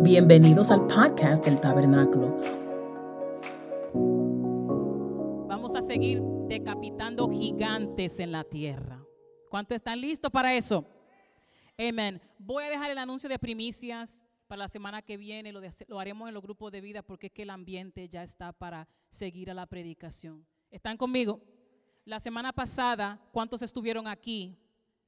Bienvenidos 0.00 0.70
al 0.70 0.86
podcast 0.86 1.44
del 1.44 1.60
Tabernáculo. 1.60 2.40
Vamos 5.48 5.74
a 5.74 5.82
seguir 5.82 6.22
decapitando 6.46 7.28
gigantes 7.28 8.20
en 8.20 8.30
la 8.30 8.44
tierra. 8.44 9.04
¿Cuántos 9.50 9.74
están 9.74 10.00
listos 10.00 10.30
para 10.30 10.54
eso? 10.54 10.84
Amén. 11.76 12.22
Voy 12.38 12.62
a 12.62 12.70
dejar 12.70 12.92
el 12.92 12.98
anuncio 12.98 13.28
de 13.28 13.40
primicias 13.40 14.24
para 14.46 14.60
la 14.60 14.68
semana 14.68 15.02
que 15.02 15.16
viene. 15.16 15.52
Lo, 15.52 15.60
lo 15.88 15.98
haremos 15.98 16.28
en 16.28 16.34
los 16.34 16.44
grupos 16.44 16.70
de 16.70 16.80
vida 16.80 17.02
porque 17.02 17.26
es 17.26 17.32
que 17.32 17.42
el 17.42 17.50
ambiente 17.50 18.08
ya 18.08 18.22
está 18.22 18.52
para 18.52 18.86
seguir 19.10 19.50
a 19.50 19.54
la 19.54 19.66
predicación. 19.66 20.46
¿Están 20.70 20.96
conmigo? 20.96 21.40
La 22.04 22.20
semana 22.20 22.52
pasada, 22.52 23.20
¿cuántos 23.32 23.62
estuvieron 23.62 24.06
aquí? 24.06 24.56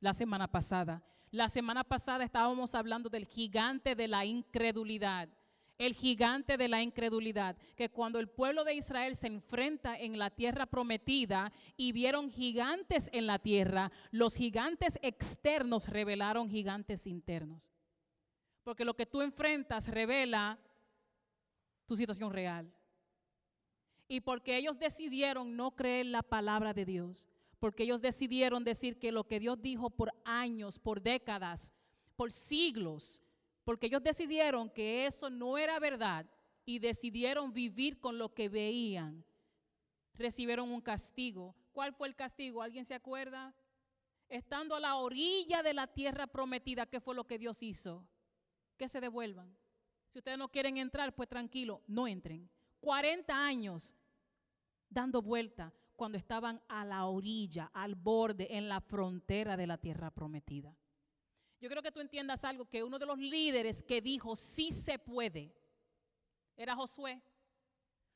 La 0.00 0.12
semana 0.12 0.48
pasada. 0.48 1.00
La 1.30 1.48
semana 1.48 1.84
pasada 1.84 2.24
estábamos 2.24 2.74
hablando 2.74 3.08
del 3.08 3.24
gigante 3.24 3.94
de 3.94 4.08
la 4.08 4.24
incredulidad. 4.24 5.28
El 5.78 5.94
gigante 5.94 6.58
de 6.58 6.68
la 6.68 6.82
incredulidad, 6.82 7.56
que 7.74 7.88
cuando 7.88 8.18
el 8.18 8.28
pueblo 8.28 8.64
de 8.64 8.74
Israel 8.74 9.16
se 9.16 9.28
enfrenta 9.28 9.96
en 9.96 10.18
la 10.18 10.28
tierra 10.28 10.66
prometida 10.66 11.52
y 11.76 11.92
vieron 11.92 12.30
gigantes 12.30 13.08
en 13.14 13.26
la 13.26 13.38
tierra, 13.38 13.90
los 14.10 14.34
gigantes 14.34 14.98
externos 15.00 15.88
revelaron 15.88 16.50
gigantes 16.50 17.06
internos. 17.06 17.72
Porque 18.62 18.84
lo 18.84 18.94
que 18.94 19.06
tú 19.06 19.22
enfrentas 19.22 19.88
revela 19.88 20.58
tu 21.86 21.96
situación 21.96 22.30
real. 22.30 22.70
Y 24.06 24.20
porque 24.20 24.58
ellos 24.58 24.78
decidieron 24.78 25.56
no 25.56 25.70
creer 25.70 26.06
la 26.06 26.22
palabra 26.22 26.74
de 26.74 26.84
Dios, 26.84 27.29
porque 27.60 27.82
ellos 27.84 28.00
decidieron 28.00 28.64
decir 28.64 28.98
que 28.98 29.12
lo 29.12 29.24
que 29.24 29.38
Dios 29.38 29.60
dijo 29.60 29.90
por 29.90 30.12
años, 30.24 30.78
por 30.78 31.02
décadas, 31.02 31.74
por 32.16 32.32
siglos, 32.32 33.22
porque 33.64 33.86
ellos 33.86 34.02
decidieron 34.02 34.70
que 34.70 35.06
eso 35.06 35.28
no 35.28 35.58
era 35.58 35.78
verdad 35.78 36.26
y 36.64 36.78
decidieron 36.78 37.52
vivir 37.52 38.00
con 38.00 38.18
lo 38.18 38.32
que 38.32 38.48
veían, 38.48 39.24
recibieron 40.14 40.70
un 40.70 40.80
castigo. 40.80 41.54
¿Cuál 41.72 41.92
fue 41.92 42.08
el 42.08 42.16
castigo? 42.16 42.62
¿Alguien 42.62 42.84
se 42.84 42.94
acuerda? 42.94 43.54
Estando 44.28 44.74
a 44.74 44.80
la 44.80 44.96
orilla 44.96 45.62
de 45.62 45.74
la 45.74 45.86
tierra 45.86 46.26
prometida, 46.26 46.86
¿qué 46.86 46.98
fue 46.98 47.14
lo 47.14 47.26
que 47.26 47.38
Dios 47.38 47.62
hizo? 47.62 48.06
Que 48.78 48.88
se 48.88 49.00
devuelvan. 49.00 49.54
Si 50.08 50.18
ustedes 50.18 50.38
no 50.38 50.48
quieren 50.48 50.78
entrar, 50.78 51.14
pues 51.14 51.28
tranquilo, 51.28 51.82
no 51.86 52.08
entren. 52.08 52.48
40 52.80 53.34
años 53.34 53.94
dando 54.88 55.20
vuelta 55.20 55.72
cuando 56.00 56.16
estaban 56.16 56.62
a 56.66 56.82
la 56.86 57.04
orilla, 57.04 57.70
al 57.74 57.94
borde, 57.94 58.56
en 58.56 58.70
la 58.70 58.80
frontera 58.80 59.54
de 59.54 59.66
la 59.66 59.76
tierra 59.76 60.10
prometida. 60.10 60.74
Yo 61.60 61.68
creo 61.68 61.82
que 61.82 61.92
tú 61.92 62.00
entiendas 62.00 62.42
algo, 62.42 62.64
que 62.64 62.82
uno 62.82 62.98
de 62.98 63.04
los 63.04 63.18
líderes 63.18 63.82
que 63.82 64.00
dijo, 64.00 64.34
sí 64.34 64.70
se 64.70 64.98
puede, 64.98 65.54
era 66.56 66.74
Josué. 66.74 67.20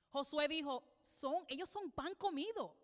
Josué 0.08 0.48
dijo, 0.48 0.82
son, 1.02 1.44
ellos 1.46 1.68
son 1.68 1.90
pan 1.90 2.14
comido. 2.14 2.74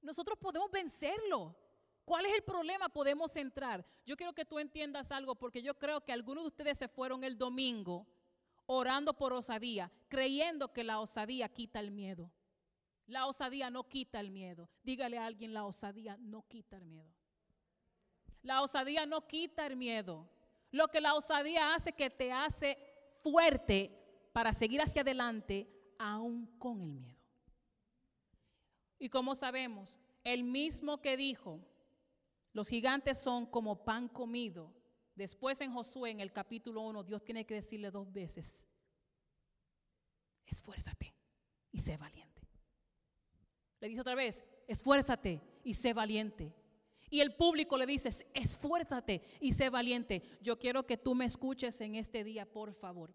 Nosotros 0.00 0.36
podemos 0.40 0.72
vencerlo. 0.72 1.56
¿Cuál 2.04 2.26
es 2.26 2.34
el 2.34 2.42
problema? 2.42 2.88
Podemos 2.88 3.36
entrar. 3.36 3.86
Yo 4.04 4.16
quiero 4.16 4.32
que 4.32 4.44
tú 4.44 4.58
entiendas 4.58 5.12
algo, 5.12 5.36
porque 5.36 5.62
yo 5.62 5.78
creo 5.78 6.00
que 6.00 6.12
algunos 6.12 6.42
de 6.42 6.48
ustedes 6.48 6.78
se 6.78 6.88
fueron 6.88 7.22
el 7.22 7.38
domingo 7.38 8.08
orando 8.66 9.16
por 9.16 9.34
osadía, 9.34 9.92
creyendo 10.08 10.72
que 10.72 10.82
la 10.82 10.98
osadía 10.98 11.48
quita 11.48 11.78
el 11.78 11.92
miedo. 11.92 12.32
La 13.12 13.26
osadía 13.26 13.68
no 13.68 13.86
quita 13.90 14.20
el 14.20 14.30
miedo. 14.30 14.70
Dígale 14.82 15.18
a 15.18 15.26
alguien, 15.26 15.52
la 15.52 15.66
osadía 15.66 16.16
no 16.18 16.48
quita 16.48 16.78
el 16.78 16.86
miedo. 16.86 17.12
La 18.40 18.62
osadía 18.62 19.04
no 19.04 19.26
quita 19.26 19.66
el 19.66 19.76
miedo. 19.76 20.26
Lo 20.70 20.88
que 20.88 20.98
la 20.98 21.14
osadía 21.14 21.74
hace 21.74 21.92
que 21.92 22.08
te 22.08 22.32
hace 22.32 22.78
fuerte 23.20 24.30
para 24.32 24.54
seguir 24.54 24.80
hacia 24.80 25.02
adelante 25.02 25.68
aún 25.98 26.46
con 26.58 26.80
el 26.80 26.94
miedo. 26.94 27.20
Y 28.98 29.10
como 29.10 29.34
sabemos, 29.34 30.00
el 30.24 30.42
mismo 30.42 31.02
que 31.02 31.18
dijo, 31.18 31.60
los 32.54 32.70
gigantes 32.70 33.18
son 33.18 33.44
como 33.44 33.84
pan 33.84 34.08
comido. 34.08 34.72
Después 35.14 35.60
en 35.60 35.74
Josué, 35.74 36.12
en 36.12 36.20
el 36.20 36.32
capítulo 36.32 36.80
1, 36.80 37.02
Dios 37.02 37.22
tiene 37.22 37.44
que 37.44 37.56
decirle 37.56 37.90
dos 37.90 38.10
veces, 38.10 38.66
esfuérzate 40.46 41.14
y 41.70 41.78
sé 41.78 41.98
valiente. 41.98 42.31
Le 43.82 43.88
dice 43.88 44.00
otra 44.00 44.14
vez, 44.14 44.44
esfuérzate 44.68 45.40
y 45.64 45.74
sé 45.74 45.92
valiente. 45.92 46.54
Y 47.10 47.20
el 47.20 47.34
público 47.34 47.76
le 47.76 47.84
dice, 47.84 48.10
esfuérzate 48.32 49.22
y 49.40 49.52
sé 49.52 49.70
valiente. 49.70 50.22
Yo 50.40 50.56
quiero 50.56 50.86
que 50.86 50.96
tú 50.96 51.16
me 51.16 51.24
escuches 51.24 51.80
en 51.80 51.96
este 51.96 52.22
día, 52.22 52.46
por 52.46 52.72
favor. 52.74 53.12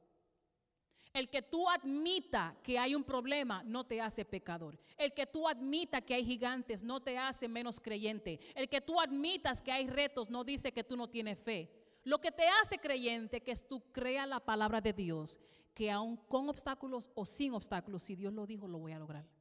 El 1.14 1.30
que 1.30 1.42
tú 1.42 1.70
admita 1.70 2.54
que 2.62 2.78
hay 2.78 2.96
un 2.96 3.06
problema 3.06 3.64
no 3.64 3.86
te 3.86 4.02
hace 4.02 4.26
pecador. 4.26 4.78
El 4.98 5.14
que 5.14 5.26
tú 5.26 5.48
admita 5.48 6.02
que 6.02 6.16
hay 6.16 6.26
gigantes 6.26 6.84
no 6.84 7.00
te 7.00 7.18
hace 7.18 7.48
menos 7.48 7.80
creyente. 7.80 8.38
El 8.54 8.68
que 8.68 8.82
tú 8.82 9.00
admitas 9.00 9.62
que 9.62 9.72
hay 9.72 9.88
retos 9.88 10.30
no 10.30 10.44
dice 10.44 10.74
que 10.74 10.84
tú 10.84 10.98
no 10.98 11.10
tienes 11.10 11.40
fe. 11.40 11.72
Lo 12.04 12.20
que 12.20 12.34
te 12.34 12.44
hace 12.62 12.78
creyente 12.78 13.42
que 13.42 13.52
es 13.52 13.66
tú 13.66 13.82
creas 13.94 14.28
la 14.28 14.42
palabra 14.42 14.82
de 14.82 14.92
Dios, 14.92 15.40
que 15.74 15.90
aun 15.90 16.18
con 16.18 16.50
obstáculos 16.50 17.10
o 17.16 17.24
sin 17.24 17.54
obstáculos, 17.54 18.04
si 18.04 18.18
Dios 18.18 18.34
lo 18.34 18.46
dijo, 18.46 18.68
lo 18.68 18.80
voy 18.80 18.92
a 18.92 19.00
lograr. 19.00 19.37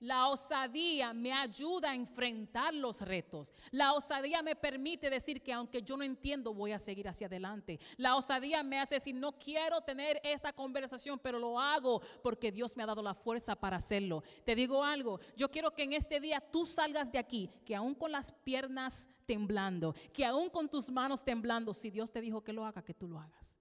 La 0.00 0.28
osadía 0.28 1.12
me 1.12 1.32
ayuda 1.32 1.90
a 1.90 1.94
enfrentar 1.94 2.74
los 2.74 3.00
retos. 3.00 3.54
La 3.70 3.94
osadía 3.94 4.42
me 4.42 4.54
permite 4.54 5.08
decir 5.08 5.42
que 5.42 5.52
aunque 5.52 5.82
yo 5.82 5.96
no 5.96 6.04
entiendo, 6.04 6.52
voy 6.52 6.72
a 6.72 6.78
seguir 6.78 7.08
hacia 7.08 7.26
adelante. 7.26 7.80
La 7.96 8.16
osadía 8.16 8.62
me 8.62 8.78
hace 8.78 8.96
decir, 8.96 9.14
no 9.14 9.32
quiero 9.32 9.80
tener 9.80 10.20
esta 10.22 10.52
conversación, 10.52 11.18
pero 11.18 11.38
lo 11.38 11.58
hago 11.58 12.02
porque 12.22 12.52
Dios 12.52 12.76
me 12.76 12.82
ha 12.82 12.86
dado 12.86 13.02
la 13.02 13.14
fuerza 13.14 13.56
para 13.56 13.78
hacerlo. 13.78 14.22
Te 14.44 14.54
digo 14.54 14.84
algo, 14.84 15.18
yo 15.36 15.50
quiero 15.50 15.72
que 15.72 15.84
en 15.84 15.94
este 15.94 16.20
día 16.20 16.40
tú 16.40 16.66
salgas 16.66 17.10
de 17.10 17.18
aquí, 17.18 17.50
que 17.64 17.74
aún 17.74 17.94
con 17.94 18.12
las 18.12 18.32
piernas 18.32 19.08
temblando, 19.24 19.94
que 20.12 20.24
aún 20.24 20.50
con 20.50 20.68
tus 20.68 20.90
manos 20.90 21.24
temblando, 21.24 21.72
si 21.72 21.90
Dios 21.90 22.10
te 22.10 22.20
dijo 22.20 22.42
que 22.42 22.52
lo 22.52 22.64
haga, 22.64 22.82
que 22.82 22.94
tú 22.94 23.08
lo 23.08 23.18
hagas. 23.18 23.58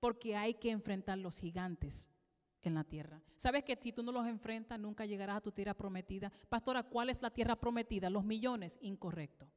Porque 0.00 0.36
hay 0.36 0.54
que 0.54 0.70
enfrentar 0.70 1.18
los 1.18 1.38
gigantes 1.38 2.10
en 2.68 2.74
la 2.74 2.84
tierra. 2.84 3.20
¿Sabes 3.36 3.64
que 3.64 3.76
si 3.76 3.92
tú 3.92 4.02
no 4.02 4.12
los 4.12 4.26
enfrentas, 4.26 4.78
nunca 4.78 5.06
llegarás 5.06 5.36
a 5.36 5.40
tu 5.40 5.52
tierra 5.52 5.74
prometida? 5.74 6.30
Pastora, 6.48 6.82
¿cuál 6.82 7.10
es 7.10 7.20
la 7.22 7.30
tierra 7.30 7.56
prometida? 7.56 8.10
Los 8.10 8.24
millones, 8.24 8.78
incorrecto. 8.82 9.48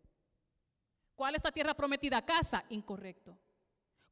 ¿Cuál 1.15 1.35
es 1.35 1.43
la 1.43 1.51
tierra 1.51 1.73
prometida? 1.73 2.23
Casa, 2.23 2.63
incorrecto. 2.69 3.37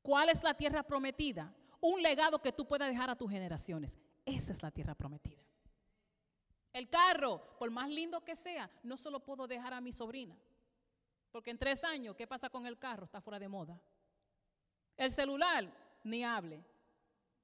¿Cuál 0.01 0.29
es 0.29 0.43
la 0.43 0.53
tierra 0.53 0.83
prometida? 0.83 1.53
Un 1.81 2.01
legado 2.01 2.41
que 2.41 2.51
tú 2.51 2.67
puedas 2.67 2.89
dejar 2.89 3.09
a 3.09 3.15
tus 3.15 3.29
generaciones. 3.29 3.97
Esa 4.25 4.51
es 4.51 4.63
la 4.63 4.71
tierra 4.71 4.95
prometida. 4.95 5.43
El 6.73 6.89
carro, 6.89 7.41
por 7.57 7.71
más 7.71 7.89
lindo 7.89 8.23
que 8.23 8.35
sea, 8.35 8.69
no 8.83 8.97
solo 8.97 9.19
puedo 9.19 9.47
dejar 9.47 9.73
a 9.73 9.81
mi 9.81 9.91
sobrina. 9.91 10.35
Porque 11.31 11.51
en 11.51 11.57
tres 11.57 11.83
años, 11.83 12.15
¿qué 12.15 12.27
pasa 12.27 12.49
con 12.49 12.65
el 12.65 12.77
carro? 12.77 13.05
Está 13.05 13.21
fuera 13.21 13.39
de 13.39 13.47
moda. 13.47 13.79
El 14.97 15.11
celular, 15.11 15.69
ni 16.03 16.23
hable. 16.23 16.63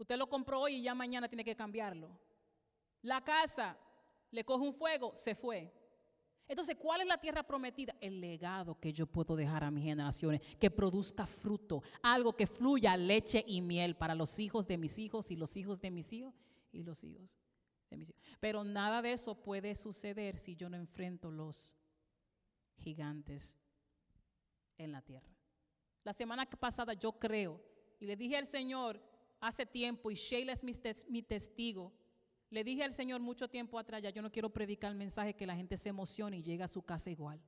Usted 0.01 0.17
lo 0.17 0.28
compró 0.28 0.62
hoy 0.62 0.78
y 0.78 0.81
ya 0.81 0.95
mañana 0.95 1.29
tiene 1.29 1.45
que 1.45 1.56
cambiarlo. 1.56 2.09
La 3.03 3.23
casa 3.23 3.78
le 4.31 4.44
coge 4.44 4.66
un 4.66 4.73
fuego, 4.73 5.16
se 5.16 5.35
fue. 5.35 5.72
Entonces, 6.47 6.75
¿cuál 6.75 7.01
es 7.01 7.07
la 7.07 7.19
tierra 7.19 7.44
prometida? 7.44 7.95
El 8.01 8.19
legado 8.19 8.79
que 8.79 8.91
yo 8.91 9.06
puedo 9.06 9.35
dejar 9.35 9.63
a 9.63 9.69
mis 9.69 9.84
generaciones, 9.84 10.41
que 10.59 10.72
produzca 10.72 11.28
fruto, 11.28 11.84
algo 12.01 12.35
que 12.35 12.47
fluya 12.47 12.97
leche 12.97 13.44
y 13.45 13.61
miel 13.61 13.95
para 13.95 14.16
los 14.16 14.40
hijos 14.40 14.66
de 14.66 14.79
mis 14.79 14.97
hijos 14.97 15.29
y 15.29 15.35
los 15.35 15.56
hijos 15.56 15.79
de 15.79 15.91
mis 15.91 16.11
hijos 16.11 16.34
y 16.72 16.81
los 16.81 17.03
hijos 17.03 17.38
de 17.91 17.97
mis 17.97 18.09
hijos. 18.09 18.23
Pero 18.40 18.63
nada 18.63 19.03
de 19.03 19.13
eso 19.13 19.35
puede 19.35 19.75
suceder 19.75 20.40
si 20.40 20.56
yo 20.56 20.67
no 20.67 20.78
enfrento 20.78 21.29
los 21.29 21.75
gigantes 22.75 23.56
en 24.79 24.94
la 24.94 25.03
tierra. 25.03 25.29
La 26.03 26.13
semana 26.13 26.50
pasada 26.50 26.94
yo 26.95 27.11
creo 27.19 27.61
y 28.00 28.07
le 28.07 28.16
dije 28.16 28.35
al 28.35 28.47
Señor, 28.47 29.10
hace 29.41 29.66
tiempo, 29.66 30.11
y 30.11 30.16
Sheila 30.16 30.53
es 30.53 30.64
mi, 30.64 31.23
testigo, 31.23 31.91
le 32.52 32.64
dije 32.64 32.84
al 32.84 32.93
Señor 32.93 33.20
mucho 33.20 33.49
tiempo 33.49 33.79
atrás, 33.79 34.02
ya 34.02 34.11
yo 34.11 34.22
no 34.22 34.32
quiero 34.32 34.52
predicar 34.52 34.91
el 34.91 34.97
mensaje 34.97 35.34
que 35.34 35.47
la 35.47 35.55
gente 35.55 35.76
se 35.78 35.90
emocione 35.90 36.38
y 36.38 36.43
llegue 36.43 36.64
a 36.64 36.67
su 36.67 36.84
casa 36.84 37.09
igual. 37.09 37.41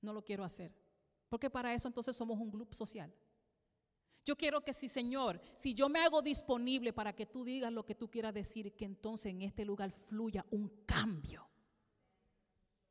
No 0.00 0.12
lo 0.12 0.24
quiero 0.24 0.42
hacer. 0.42 0.72
Porque 1.28 1.50
para 1.50 1.74
eso 1.74 1.86
entonces 1.86 2.16
somos 2.16 2.38
un 2.38 2.50
grupo 2.50 2.74
social. 2.74 3.12
Yo 4.24 4.36
quiero 4.36 4.62
que 4.62 4.72
si, 4.72 4.88
Señor, 4.88 5.40
si 5.54 5.74
yo 5.74 5.88
me 5.88 6.00
hago 6.00 6.22
disponible 6.22 6.92
para 6.92 7.12
que 7.14 7.26
tú 7.26 7.44
digas 7.44 7.72
lo 7.72 7.84
que 7.84 7.94
tú 7.94 8.10
quieras 8.10 8.32
decir, 8.32 8.74
que 8.74 8.84
entonces 8.84 9.30
en 9.30 9.42
este 9.42 9.64
lugar 9.64 9.90
fluya 9.90 10.46
un 10.50 10.68
cambio. 10.86 11.48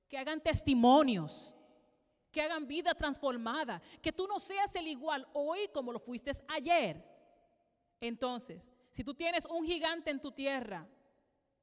Que 0.07 0.17
hagan 0.17 0.41
testimonios, 0.41 1.55
que 2.31 2.41
hagan 2.41 2.67
vida 2.67 2.93
transformada, 2.93 3.81
que 4.01 4.11
tú 4.13 4.27
no 4.27 4.39
seas 4.39 4.75
el 4.75 4.87
igual 4.87 5.27
hoy 5.33 5.67
como 5.73 5.91
lo 5.91 5.99
fuiste 5.99 6.31
ayer. 6.47 7.14
Entonces, 8.07 8.69
si 8.91 9.03
tú 9.03 9.13
tienes 9.13 9.45
un 9.45 9.65
gigante 9.65 10.11
en 10.11 10.21
tu 10.21 10.31
tierra 10.31 10.87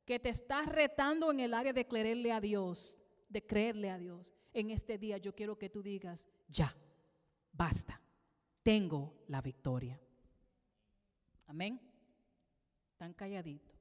que 0.04 0.18
te 0.18 0.28
está 0.28 0.62
retando 0.62 1.30
en 1.30 1.40
el 1.40 1.54
área 1.54 1.72
de 1.72 1.86
creerle 1.86 2.32
a 2.32 2.40
Dios, 2.40 2.98
de 3.28 3.46
creerle 3.46 3.90
a 3.90 3.98
Dios, 3.98 4.32
en 4.52 4.70
este 4.70 4.98
día 4.98 5.18
yo 5.18 5.34
quiero 5.34 5.56
que 5.56 5.70
tú 5.70 5.82
digas, 5.82 6.28
ya, 6.48 6.74
basta, 7.52 8.00
tengo 8.62 9.22
la 9.28 9.40
victoria. 9.40 10.00
Amén. 11.46 11.80
Están 12.90 13.14
calladitos. 13.14 13.78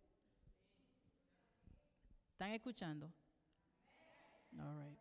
¿Están 2.31 2.51
escuchando? 2.51 3.11
All 4.57 4.85
right. 4.85 4.99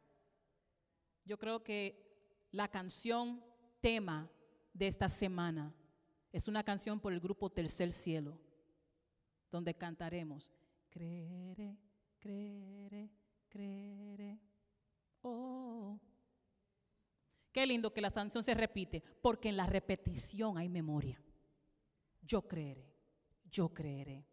Yo 1.25 1.39
creo 1.39 1.63
que 1.63 2.49
la 2.53 2.69
canción 2.69 3.45
tema 3.81 4.31
de 4.73 4.87
esta 4.87 5.09
semana 5.09 5.75
es 6.33 6.49
una 6.49 6.63
canción 6.63 7.01
por 7.01 7.13
el 7.13 7.21
grupo 7.21 7.51
Tercer 7.51 7.93
Cielo, 7.93 8.39
donde 9.51 9.75
cantaremos, 9.75 10.53
creeré, 10.89 11.77
creeré, 12.19 13.11
creeré. 13.49 14.41
Oh. 15.23 15.99
Qué 17.53 17.67
lindo 17.67 17.93
que 17.93 18.01
la 18.01 18.11
canción 18.11 18.45
se 18.45 18.55
repite, 18.55 19.03
porque 19.21 19.49
en 19.49 19.57
la 19.57 19.67
repetición 19.67 20.57
hay 20.57 20.69
memoria. 20.69 21.21
Yo 22.23 22.47
creeré, 22.47 22.95
yo 23.51 23.75
creeré, 23.75 24.25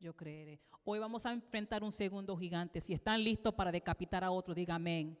yo 0.00 0.14
creeré. 0.16 0.60
Hoy 0.84 0.98
vamos 0.98 1.24
a 1.24 1.32
enfrentar 1.32 1.84
un 1.84 1.92
segundo 1.92 2.36
gigante. 2.36 2.80
Si 2.80 2.92
están 2.92 3.22
listos 3.22 3.54
para 3.54 3.70
decapitar 3.70 4.24
a 4.24 4.30
otro, 4.30 4.54
diga 4.54 4.74
amén. 4.74 5.16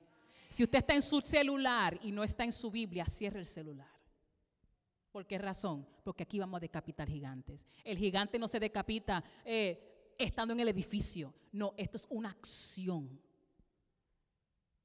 Si 0.48 0.64
usted 0.64 0.78
está 0.78 0.94
en 0.94 1.02
su 1.02 1.20
celular 1.20 1.98
y 2.02 2.10
no 2.10 2.24
está 2.24 2.44
en 2.44 2.52
su 2.52 2.70
Biblia, 2.70 3.06
cierre 3.06 3.38
el 3.38 3.46
celular. 3.46 3.93
¿Por 5.14 5.28
qué 5.28 5.38
razón? 5.38 5.86
Porque 6.02 6.24
aquí 6.24 6.40
vamos 6.40 6.56
a 6.56 6.60
decapitar 6.60 7.08
gigantes. 7.08 7.68
El 7.84 7.96
gigante 7.96 8.36
no 8.36 8.48
se 8.48 8.58
decapita 8.58 9.22
eh, 9.44 10.14
estando 10.18 10.52
en 10.54 10.58
el 10.58 10.66
edificio. 10.66 11.32
No, 11.52 11.72
esto 11.76 11.98
es 11.98 12.06
una 12.10 12.30
acción. 12.30 13.22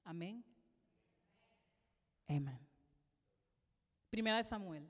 Amén. 0.04 0.46
Amén. 2.28 2.60
Primera 4.12 4.38
de 4.38 4.44
Samuel, 4.44 4.88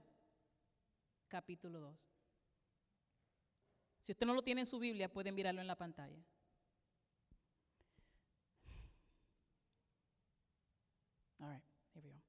capítulo 1.30 1.80
2. 1.80 2.12
Si 4.02 4.12
usted 4.12 4.28
no 4.28 4.34
lo 4.34 4.42
tiene 4.42 4.60
en 4.60 4.68
su 4.68 4.78
Biblia, 4.78 5.10
puede 5.10 5.32
mirarlo 5.32 5.62
en 5.62 5.68
la 5.68 5.78
pantalla. 5.78 6.22
All 11.40 11.50
right, 11.50 11.64
here 11.94 12.06
we 12.06 12.12
go. 12.12 12.29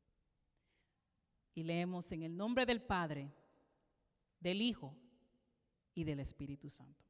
Y 1.61 1.62
leemos 1.62 2.11
en 2.11 2.23
el 2.23 2.35
nombre 2.35 2.65
del 2.65 2.81
Padre, 2.81 3.31
del 4.41 4.62
Hijo 4.62 4.97
y 5.95 6.05
del 6.05 6.21
Espíritu 6.21 6.71
Santo. 6.71 7.05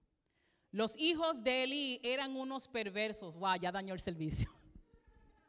Los 0.72 0.96
hijos 0.98 1.44
de 1.44 1.62
Eli 1.62 2.00
eran 2.02 2.34
unos 2.34 2.66
perversos. 2.66 3.36
Wow, 3.36 3.60
ya 3.60 3.70
dañó 3.70 3.94
el 3.94 4.00
servicio. 4.00 4.50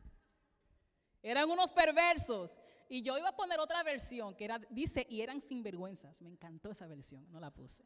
Eran 1.24 1.50
unos 1.50 1.72
perversos. 1.72 2.60
Y 2.90 3.02
yo 3.02 3.18
iba 3.18 3.30
a 3.30 3.36
poner 3.36 3.60
otra 3.60 3.82
versión 3.82 4.36
que 4.36 4.46
era, 4.46 4.60
dice, 4.70 5.08
y 5.10 5.22
eran 5.22 5.42
sinvergüenzas. 5.42 6.22
Me 6.22 6.30
encantó 6.30 6.70
esa 6.70 6.86
versión, 6.86 7.26
no 7.32 7.40
la 7.40 7.50
puse 7.50 7.84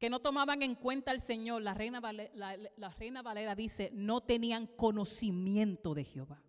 que 0.00 0.10
no 0.10 0.20
tomaban 0.20 0.62
en 0.62 0.76
cuenta 0.76 1.10
al 1.10 1.20
Señor, 1.20 1.62
la 1.62 1.74
reina, 1.74 2.00
la, 2.00 2.90
reina 2.98 3.20
Valera 3.20 3.56
dice, 3.56 3.90
no 3.92 4.20
tenían 4.20 4.68
conocimiento 4.68 5.92
de 5.92 6.04
Jehová. 6.04 6.40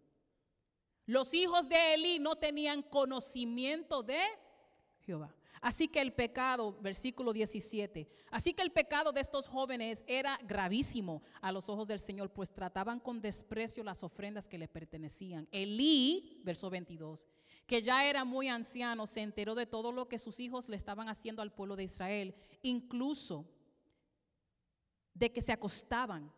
Los 1.09 1.33
hijos 1.33 1.67
de 1.67 1.95
Elí 1.95 2.19
no 2.19 2.35
tenían 2.35 2.83
conocimiento 2.83 4.03
de 4.03 4.21
Jehová. 4.99 5.35
Así 5.59 5.87
que 5.87 6.01
el 6.01 6.13
pecado, 6.13 6.77
versículo 6.81 7.33
17, 7.33 8.07
así 8.29 8.53
que 8.53 8.61
el 8.61 8.71
pecado 8.71 9.11
de 9.11 9.19
estos 9.19 9.47
jóvenes 9.47 10.05
era 10.05 10.39
gravísimo 10.43 11.23
a 11.41 11.51
los 11.51 11.67
ojos 11.67 11.87
del 11.87 11.99
Señor, 11.99 12.29
pues 12.31 12.53
trataban 12.53 12.99
con 12.99 13.21
desprecio 13.21 13.83
las 13.83 14.03
ofrendas 14.03 14.47
que 14.47 14.59
le 14.59 14.67
pertenecían. 14.67 15.47
Elí, 15.51 16.43
verso 16.43 16.69
22, 16.69 17.27
que 17.65 17.81
ya 17.81 18.05
era 18.05 18.23
muy 18.23 18.47
anciano, 18.47 19.07
se 19.07 19.21
enteró 19.21 19.55
de 19.55 19.65
todo 19.65 19.91
lo 19.91 20.07
que 20.07 20.19
sus 20.19 20.39
hijos 20.39 20.69
le 20.69 20.77
estaban 20.77 21.09
haciendo 21.09 21.41
al 21.41 21.51
pueblo 21.51 21.75
de 21.75 21.85
Israel, 21.85 22.35
incluso 22.61 23.49
de 25.15 25.31
que 25.31 25.41
se 25.41 25.53
acostaban 25.53 26.31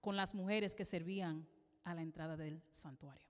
con 0.00 0.16
las 0.16 0.34
mujeres 0.34 0.74
que 0.74 0.86
servían 0.86 1.46
a 1.84 1.92
la 1.92 2.00
entrada 2.00 2.38
del 2.38 2.62
santuario. 2.70 3.25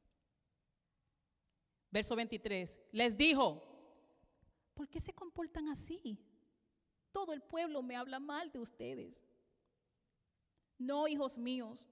Verso 1.97 2.15
23, 2.15 2.79
les 2.93 3.17
dijo, 3.17 3.63
¿por 4.75 4.87
qué 4.87 5.01
se 5.01 5.15
comportan 5.15 5.71
así? 5.71 6.19
Todo 7.11 7.33
el 7.33 7.41
pueblo 7.41 7.83
me 7.83 7.97
habla 7.97 8.21
mal 8.21 8.53
de 8.53 8.59
ustedes. 8.59 9.27
No, 10.77 11.09
hijos 11.09 11.39
míos, 11.39 11.89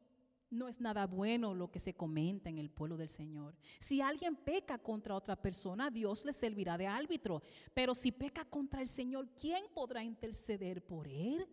no 0.50 0.68
es 0.68 0.78
nada 0.78 1.06
bueno 1.06 1.54
lo 1.54 1.70
que 1.70 1.78
se 1.78 1.94
comenta 1.94 2.50
en 2.50 2.58
el 2.58 2.68
pueblo 2.68 2.98
del 2.98 3.08
Señor. 3.08 3.56
Si 3.78 4.02
alguien 4.02 4.36
peca 4.36 4.76
contra 4.76 5.14
otra 5.14 5.40
persona, 5.40 5.88
Dios 5.88 6.22
le 6.26 6.34
servirá 6.34 6.76
de 6.76 6.86
árbitro. 6.86 7.42
Pero 7.72 7.94
si 7.94 8.12
peca 8.12 8.44
contra 8.44 8.82
el 8.82 8.88
Señor, 8.88 9.30
¿quién 9.30 9.64
podrá 9.72 10.04
interceder 10.04 10.84
por 10.84 11.08
él? 11.08 11.48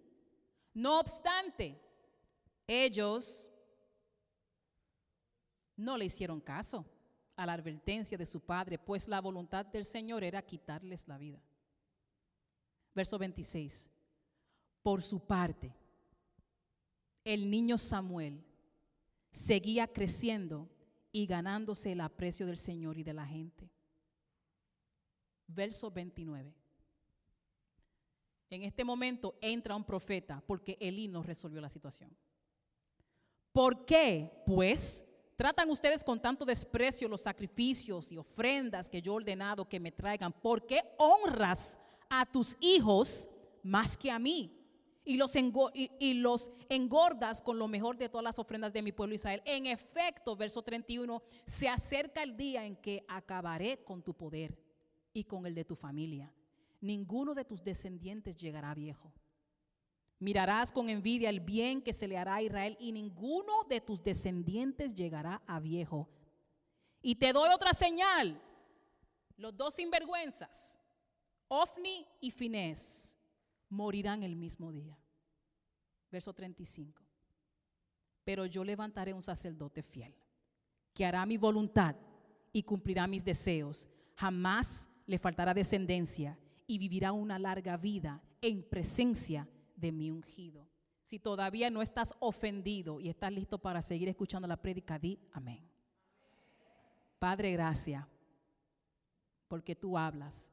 No 0.74 1.00
obstante, 1.00 1.80
ellos 2.68 3.50
no 5.78 5.98
le 5.98 6.04
hicieron 6.04 6.42
caso 6.42 6.86
a 7.42 7.46
la 7.46 7.54
advertencia 7.54 8.18
de 8.18 8.26
su 8.26 8.40
padre, 8.42 8.78
pues 8.78 9.08
la 9.08 9.20
voluntad 9.20 9.66
del 9.66 9.86
Señor 9.86 10.24
era 10.24 10.42
quitarles 10.42 11.08
la 11.08 11.18
vida. 11.18 11.42
Verso 12.94 13.18
26. 13.18 13.90
Por 14.84 15.02
su 15.02 15.20
parte, 15.20 15.74
el 17.24 17.50
niño 17.50 17.78
Samuel 17.78 18.44
seguía 19.32 19.88
creciendo 19.88 20.70
y 21.12 21.26
ganándose 21.26 21.92
el 21.92 22.02
aprecio 22.02 22.46
del 22.46 22.58
Señor 22.58 22.98
y 22.98 23.04
de 23.04 23.14
la 23.14 23.26
gente. 23.26 23.70
Verso 25.48 25.90
29. 25.90 26.54
En 28.50 28.64
este 28.64 28.84
momento 28.84 29.38
entra 29.42 29.76
un 29.76 29.84
profeta 29.84 30.44
porque 30.46 30.78
Elí 30.80 31.08
no 31.08 31.24
resolvió 31.24 31.62
la 31.62 31.70
situación. 31.70 32.16
¿Por 33.52 33.86
qué? 33.86 34.44
Pues 34.46 35.06
tratan 35.42 35.72
ustedes 35.72 36.04
con 36.04 36.22
tanto 36.22 36.46
desprecio 36.46 37.08
los 37.08 37.22
sacrificios 37.22 38.12
y 38.12 38.18
ofrendas 38.18 38.88
que 38.88 39.02
yo 39.02 39.14
he 39.14 39.16
ordenado 39.16 39.68
que 39.68 39.80
me 39.80 39.92
traigan. 39.92 40.32
¿Por 40.32 40.68
qué 40.68 40.84
honras 41.00 41.80
a 42.12 42.28
tus 42.28 42.56
hijos 42.60 43.28
más 43.64 43.98
que 43.98 44.12
a 44.12 44.20
mí? 44.20 44.56
y 45.04 45.18
los, 45.18 45.34
y, 45.74 46.14
los 46.14 46.52
engordas 46.70 47.42
con 47.42 47.58
lo 47.58 47.68
mejor 47.68 47.98
de 47.98 48.08
todas 48.08 48.24
las 48.24 48.38
ofrendas 48.38 48.72
de 48.72 48.84
mi 48.84 48.92
pueblo 48.92 49.16
Israel. 49.16 49.42
En 49.44 49.66
efecto, 49.66 50.36
verso 50.36 50.62
31, 50.62 51.24
se 51.44 51.68
acerca 51.68 52.22
el 52.22 52.38
día 52.38 52.64
en 52.64 52.76
que 52.76 53.04
acabaré 53.08 53.84
con 53.84 54.04
tu 54.04 54.14
poder 54.14 54.56
y 55.12 55.24
con 55.24 55.48
el 55.48 55.56
de 55.56 55.66
tu 55.66 55.76
familia. 55.76 56.32
Ninguno 56.82 57.34
de 57.34 57.46
tus 57.46 57.64
descendientes 57.64 58.38
llegará 58.38 58.76
viejo. 58.76 59.12
Mirarás 60.22 60.72
con 60.72 60.88
envidia 60.88 61.32
el 61.32 61.40
bien 61.40 61.82
que 61.82 61.94
se 61.94 62.08
le 62.08 62.16
hará 62.16 62.36
a 62.36 62.42
Israel 62.44 62.78
y 62.80 62.92
ninguno 62.92 63.64
de 63.68 63.82
tus 63.82 64.04
descendientes 64.04 64.94
llegará 64.94 65.42
a 65.48 65.60
viejo. 65.60 66.08
Y 67.02 67.16
te 67.16 67.34
doy 67.34 67.50
otra 67.52 67.74
señal. 67.74 68.40
Los 69.36 69.58
dos 69.58 69.74
sinvergüenzas, 69.74 70.78
Ofni 71.48 72.08
y 72.20 72.30
Finés 72.30 73.18
morirán 73.70 74.22
el 74.22 74.36
mismo 74.36 74.72
día. 74.72 74.96
Verso 76.12 76.32
35. 76.32 77.02
Pero 78.24 78.46
yo 78.46 78.64
levantaré 78.64 79.16
un 79.16 79.24
sacerdote 79.24 79.82
fiel, 79.82 80.14
que 80.94 81.04
hará 81.04 81.26
mi 81.26 81.38
voluntad 81.38 81.96
y 82.54 82.62
cumplirá 82.62 83.08
mis 83.08 83.26
deseos. 83.26 83.90
Jamás 84.14 84.88
le 85.08 85.18
faltará 85.18 85.56
descendencia 85.56 86.38
y 86.68 86.78
vivirá 86.78 87.12
una 87.12 87.40
larga 87.40 87.76
vida 87.76 88.22
en 88.40 88.62
presencia 88.62 89.46
de 89.46 89.61
mi 89.90 90.12
ungido. 90.12 90.68
Si 91.02 91.18
todavía 91.18 91.70
no 91.70 91.82
estás 91.82 92.14
ofendido 92.20 93.00
y 93.00 93.08
estás 93.08 93.32
listo 93.32 93.58
para 93.58 93.82
seguir 93.82 94.10
escuchando 94.10 94.50
la 94.50 94.62
prédica, 94.62 95.00
di 95.00 95.18
amén. 95.32 95.66
Padre, 97.20 97.54
gracias, 97.54 98.06
porque 99.48 99.76
tú 99.76 99.98
hablas 99.98 100.52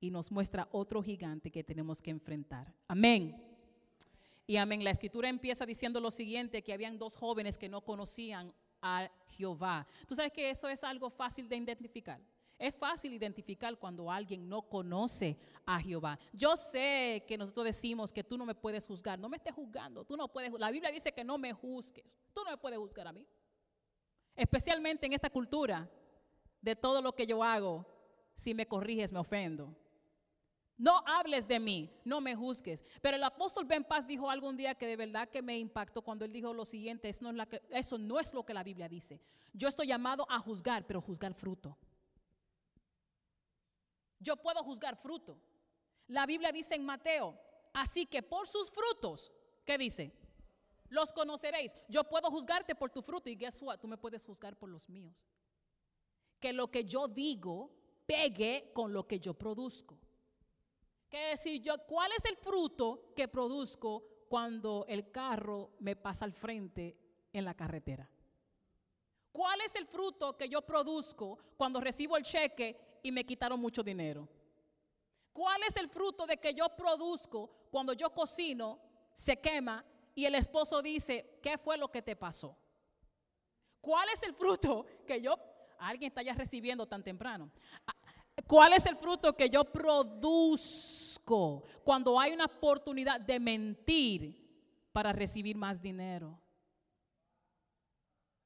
y 0.00 0.10
nos 0.10 0.30
muestra 0.30 0.68
otro 0.72 1.02
gigante 1.02 1.50
que 1.50 1.64
tenemos 1.64 2.02
que 2.02 2.10
enfrentar. 2.10 2.74
Amén. 2.88 3.42
Y 4.46 4.56
amén. 4.56 4.82
La 4.82 4.90
escritura 4.90 5.28
empieza 5.28 5.64
diciendo 5.64 6.00
lo 6.00 6.10
siguiente, 6.10 6.62
que 6.62 6.72
habían 6.72 6.98
dos 6.98 7.14
jóvenes 7.14 7.56
que 7.56 7.68
no 7.68 7.82
conocían 7.82 8.52
a 8.82 9.10
Jehová. 9.28 9.86
Tú 10.08 10.14
sabes 10.14 10.32
que 10.32 10.50
eso 10.50 10.68
es 10.68 10.82
algo 10.82 11.08
fácil 11.08 11.48
de 11.48 11.56
identificar. 11.56 12.20
Es 12.60 12.74
fácil 12.74 13.14
identificar 13.14 13.74
cuando 13.78 14.10
alguien 14.10 14.46
no 14.46 14.60
conoce 14.60 15.38
a 15.64 15.80
Jehová. 15.80 16.18
Yo 16.30 16.58
sé 16.58 17.24
que 17.26 17.38
nosotros 17.38 17.64
decimos 17.64 18.12
que 18.12 18.22
tú 18.22 18.36
no 18.36 18.44
me 18.44 18.54
puedes 18.54 18.86
juzgar. 18.86 19.18
No 19.18 19.30
me 19.30 19.38
estés 19.38 19.54
juzgando. 19.54 20.04
Tú 20.04 20.14
no 20.14 20.28
puedes. 20.28 20.52
La 20.52 20.70
Biblia 20.70 20.92
dice 20.92 21.10
que 21.10 21.24
no 21.24 21.38
me 21.38 21.54
juzgues. 21.54 22.14
Tú 22.34 22.44
no 22.44 22.50
me 22.50 22.58
puedes 22.58 22.78
juzgar 22.78 23.08
a 23.08 23.12
mí. 23.12 23.26
Especialmente 24.36 25.06
en 25.06 25.14
esta 25.14 25.30
cultura 25.30 25.88
de 26.60 26.76
todo 26.76 27.00
lo 27.00 27.14
que 27.14 27.26
yo 27.26 27.42
hago. 27.42 27.86
Si 28.34 28.52
me 28.52 28.66
corriges, 28.66 29.10
me 29.10 29.20
ofendo. 29.20 29.74
No 30.76 31.02
hables 31.06 31.48
de 31.48 31.58
mí, 31.58 31.90
no 32.04 32.20
me 32.20 32.36
juzgues. 32.36 32.84
Pero 33.00 33.16
el 33.16 33.24
apóstol 33.24 33.64
Ben 33.64 33.84
Paz 33.84 34.06
dijo 34.06 34.28
algún 34.28 34.58
día 34.58 34.74
que 34.74 34.86
de 34.86 34.96
verdad 34.96 35.30
que 35.30 35.40
me 35.40 35.58
impactó 35.58 36.02
cuando 36.02 36.26
él 36.26 36.32
dijo 36.32 36.52
lo 36.52 36.66
siguiente, 36.66 37.08
eso 37.08 37.32
no, 37.32 37.42
es 37.42 37.48
eso 37.70 37.96
no 37.96 38.20
es 38.20 38.34
lo 38.34 38.44
que 38.44 38.52
la 38.52 38.62
Biblia 38.62 38.86
dice. 38.86 39.18
Yo 39.54 39.66
estoy 39.66 39.86
llamado 39.86 40.26
a 40.28 40.38
juzgar, 40.38 40.86
pero 40.86 41.00
juzgar 41.00 41.32
fruto. 41.32 41.78
Yo 44.20 44.36
puedo 44.36 44.62
juzgar 44.62 44.96
fruto. 44.96 45.36
La 46.06 46.26
Biblia 46.26 46.52
dice 46.52 46.74
en 46.76 46.84
Mateo 46.84 47.36
Así 47.72 48.06
que 48.06 48.22
por 48.22 48.48
sus 48.48 48.70
frutos, 48.70 49.32
¿qué 49.64 49.78
dice? 49.78 50.12
Los 50.88 51.12
conoceréis. 51.12 51.74
Yo 51.88 52.04
puedo 52.04 52.30
juzgarte 52.30 52.74
por 52.74 52.90
tu 52.90 53.02
fruto 53.02 53.30
y 53.30 53.36
guess 53.36 53.62
what? 53.62 53.78
Tú 53.78 53.86
me 53.86 53.96
puedes 53.96 54.24
juzgar 54.24 54.56
por 54.56 54.68
los 54.68 54.88
míos. 54.88 55.26
Que 56.40 56.52
lo 56.52 56.70
que 56.70 56.84
yo 56.84 57.06
digo 57.06 57.70
pegue 58.06 58.72
con 58.74 58.92
lo 58.92 59.06
que 59.06 59.20
yo 59.20 59.34
produzco. 59.34 59.98
Que 61.08 61.18
decir 61.28 61.60
yo, 61.62 61.74
¿cuál 61.86 62.10
es 62.12 62.24
el 62.24 62.36
fruto 62.36 63.12
que 63.14 63.28
produzco 63.28 64.04
cuando 64.28 64.84
el 64.88 65.10
carro 65.10 65.72
me 65.80 65.96
pasa 65.96 66.24
al 66.24 66.32
frente 66.32 66.96
en 67.32 67.44
la 67.44 67.54
carretera? 67.54 68.08
¿Cuál 69.32 69.60
es 69.60 69.74
el 69.76 69.86
fruto 69.86 70.36
que 70.36 70.48
yo 70.48 70.62
produzco 70.62 71.38
cuando 71.56 71.80
recibo 71.80 72.16
el 72.16 72.24
cheque 72.24 72.89
y 73.02 73.12
me 73.12 73.24
quitaron 73.24 73.60
mucho 73.60 73.82
dinero? 73.82 74.28
¿Cuál 75.32 75.62
es 75.62 75.76
el 75.76 75.88
fruto 75.88 76.26
de 76.26 76.36
que 76.36 76.54
yo 76.54 76.68
produzco 76.76 77.50
cuando 77.70 77.92
yo 77.92 78.12
cocino, 78.12 78.80
se 79.14 79.40
quema 79.40 79.84
y 80.14 80.24
el 80.24 80.34
esposo 80.34 80.82
dice, 80.82 81.38
¿qué 81.42 81.56
fue 81.56 81.76
lo 81.76 81.90
que 81.90 82.02
te 82.02 82.16
pasó? 82.16 82.56
¿Cuál 83.80 84.08
es 84.12 84.22
el 84.22 84.34
fruto 84.34 84.84
que 85.06 85.20
yo, 85.20 85.38
alguien 85.78 86.08
está 86.08 86.22
ya 86.22 86.34
recibiendo 86.34 86.86
tan 86.86 87.02
temprano? 87.02 87.50
Ah, 87.86 87.94
¿Cuál 88.46 88.72
es 88.72 88.84
el 88.86 88.96
fruto 88.96 89.36
que 89.36 89.48
yo 89.48 89.64
produzco 89.64 91.64
cuando 91.84 92.18
hay 92.18 92.32
una 92.32 92.46
oportunidad 92.46 93.20
de 93.20 93.38
mentir 93.38 94.88
para 94.92 95.12
recibir 95.12 95.56
más 95.56 95.80
dinero? 95.80 96.38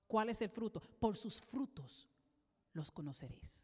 ¿Cuál 0.07 0.31
es 0.31 0.43
el 0.43 0.51
fruto? 0.51 0.81
Por 1.01 1.17
sus 1.17 1.41
frutos 1.41 2.09
los 2.73 2.91
conoceréis. 2.91 3.64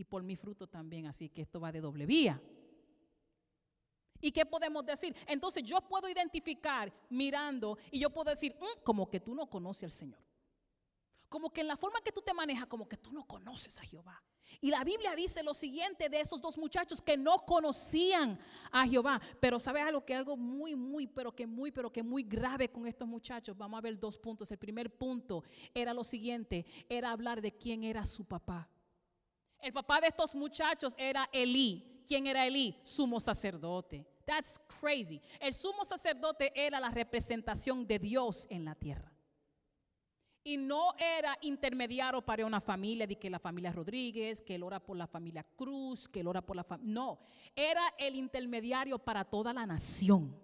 Y 0.00 0.04
por 0.04 0.22
mi 0.22 0.34
fruto 0.34 0.66
también, 0.66 1.04
así 1.04 1.28
que 1.28 1.42
esto 1.42 1.60
va 1.60 1.70
de 1.70 1.82
doble 1.82 2.06
vía. 2.06 2.40
¿Y 4.18 4.32
qué 4.32 4.46
podemos 4.46 4.82
decir? 4.86 5.14
Entonces 5.26 5.62
yo 5.62 5.78
puedo 5.82 6.08
identificar 6.08 6.90
mirando 7.10 7.76
y 7.90 8.00
yo 8.00 8.08
puedo 8.08 8.30
decir, 8.30 8.56
mm, 8.58 8.82
como 8.82 9.10
que 9.10 9.20
tú 9.20 9.34
no 9.34 9.50
conoces 9.50 9.84
al 9.84 9.90
Señor. 9.90 10.20
Como 11.28 11.50
que 11.52 11.60
en 11.60 11.68
la 11.68 11.76
forma 11.76 12.00
que 12.00 12.12
tú 12.12 12.22
te 12.22 12.32
manejas, 12.32 12.66
como 12.66 12.88
que 12.88 12.96
tú 12.96 13.12
no 13.12 13.26
conoces 13.26 13.78
a 13.78 13.82
Jehová. 13.82 14.24
Y 14.62 14.70
la 14.70 14.82
Biblia 14.84 15.14
dice 15.14 15.42
lo 15.42 15.52
siguiente 15.52 16.08
de 16.08 16.20
esos 16.20 16.40
dos 16.40 16.56
muchachos 16.56 17.02
que 17.02 17.18
no 17.18 17.44
conocían 17.44 18.38
a 18.72 18.88
Jehová. 18.88 19.20
Pero 19.38 19.60
sabes 19.60 19.82
algo 19.82 20.02
que 20.02 20.14
algo 20.14 20.34
muy, 20.34 20.74
muy, 20.76 21.08
pero 21.08 21.36
que 21.36 21.46
muy, 21.46 21.70
pero 21.72 21.92
que 21.92 22.02
muy 22.02 22.22
grave 22.22 22.70
con 22.70 22.86
estos 22.86 23.06
muchachos. 23.06 23.54
Vamos 23.54 23.76
a 23.76 23.82
ver 23.82 24.00
dos 24.00 24.16
puntos. 24.16 24.50
El 24.50 24.56
primer 24.56 24.96
punto 24.96 25.44
era 25.74 25.92
lo 25.92 26.04
siguiente, 26.04 26.64
era 26.88 27.10
hablar 27.10 27.42
de 27.42 27.52
quién 27.52 27.84
era 27.84 28.06
su 28.06 28.24
papá. 28.24 28.66
El 29.60 29.72
papá 29.72 30.00
de 30.00 30.08
estos 30.08 30.34
muchachos 30.34 30.94
era 30.96 31.28
Elí. 31.32 32.02
¿Quién 32.06 32.26
era 32.26 32.46
Elí? 32.46 32.74
Sumo 32.82 33.20
sacerdote. 33.20 34.06
That's 34.24 34.60
crazy. 34.80 35.20
El 35.38 35.54
sumo 35.54 35.84
sacerdote 35.84 36.52
era 36.54 36.80
la 36.80 36.90
representación 36.90 37.86
de 37.86 37.98
Dios 37.98 38.46
en 38.50 38.64
la 38.64 38.74
tierra. 38.74 39.12
Y 40.42 40.56
no 40.56 40.94
era 40.98 41.36
intermediario 41.42 42.22
para 42.22 42.46
una 42.46 42.60
familia, 42.60 43.06
de 43.06 43.16
que 43.16 43.28
la 43.28 43.38
familia 43.38 43.72
Rodríguez, 43.72 44.40
que 44.40 44.54
él 44.54 44.62
ora 44.62 44.80
por 44.80 44.96
la 44.96 45.06
familia 45.06 45.44
Cruz, 45.44 46.08
que 46.08 46.20
él 46.20 46.28
ora 46.28 46.40
por 46.40 46.56
la 46.56 46.64
familia... 46.64 46.94
No, 46.94 47.20
era 47.54 47.82
el 47.98 48.14
intermediario 48.16 48.98
para 48.98 49.24
toda 49.24 49.52
la 49.52 49.66
nación. 49.66 50.34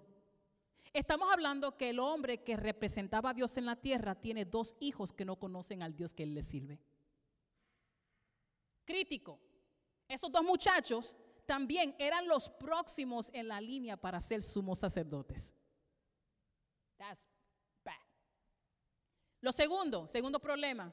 Estamos 0.93 1.29
hablando 1.33 1.77
que 1.77 1.91
el 1.91 1.99
hombre 1.99 2.43
que 2.43 2.57
representaba 2.57 3.31
a 3.31 3.35
Dios 3.35 3.57
en 3.57 3.67
la 3.67 3.77
tierra 3.77 4.15
tiene 4.15 4.45
dos 4.45 4.75
hijos 4.81 5.13
que 5.13 5.25
no 5.25 5.37
conocen 5.37 5.83
al 5.83 5.95
Dios 5.95 6.13
que 6.13 6.23
él 6.23 6.35
les 6.35 6.47
sirve. 6.47 6.79
Crítico. 8.87 9.39
Esos 10.09 10.33
dos 10.33 10.43
muchachos 10.43 11.15
también 11.45 11.95
eran 11.99 12.27
los 12.27 12.49
próximos 12.49 13.31
en 13.35 13.49
la 13.49 13.61
línea 13.61 13.97
para 13.97 14.21
ser 14.21 14.43
sumos 14.43 14.79
sacerdotes. 14.79 15.55
That's 16.97 17.29
lo 19.47 19.53
segundo, 19.53 20.09
segundo 20.09 20.41
problema, 20.41 20.93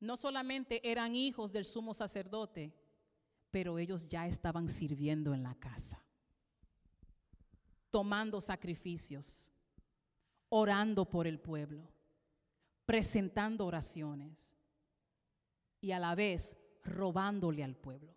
no 0.00 0.16
solamente 0.16 0.90
eran 0.90 1.14
hijos 1.14 1.52
del 1.52 1.66
sumo 1.66 1.92
sacerdote, 1.92 2.72
pero 3.50 3.78
ellos 3.78 4.06
ya 4.06 4.26
estaban 4.26 4.68
sirviendo 4.68 5.34
en 5.34 5.42
la 5.42 5.54
casa, 5.54 6.02
tomando 7.90 8.40
sacrificios, 8.40 9.52
orando 10.48 11.04
por 11.04 11.26
el 11.26 11.38
pueblo, 11.38 11.92
presentando 12.86 13.66
oraciones 13.66 14.56
y 15.82 15.92
a 15.92 15.98
la 15.98 16.14
vez 16.14 16.56
robándole 16.86 17.62
al 17.64 17.76
pueblo, 17.76 18.14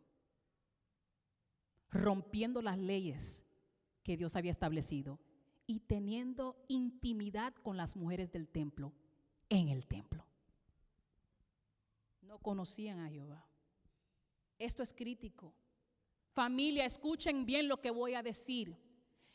rompiendo 1.89 2.61
las 2.61 2.77
leyes 2.77 3.45
que 4.03 4.15
Dios 4.15 4.35
había 4.35 4.51
establecido 4.51 5.19
y 5.67 5.81
teniendo 5.81 6.55
intimidad 6.67 7.53
con 7.55 7.77
las 7.77 7.95
mujeres 7.95 8.31
del 8.31 8.47
templo 8.47 8.93
en 9.49 9.69
el 9.69 9.85
templo. 9.87 10.25
No 12.21 12.39
conocían 12.39 12.99
a 12.99 13.09
Jehová. 13.09 13.45
Esto 14.57 14.83
es 14.83 14.93
crítico. 14.93 15.53
Familia, 16.33 16.85
escuchen 16.85 17.45
bien 17.45 17.67
lo 17.67 17.81
que 17.81 17.91
voy 17.91 18.13
a 18.13 18.23
decir. 18.23 18.77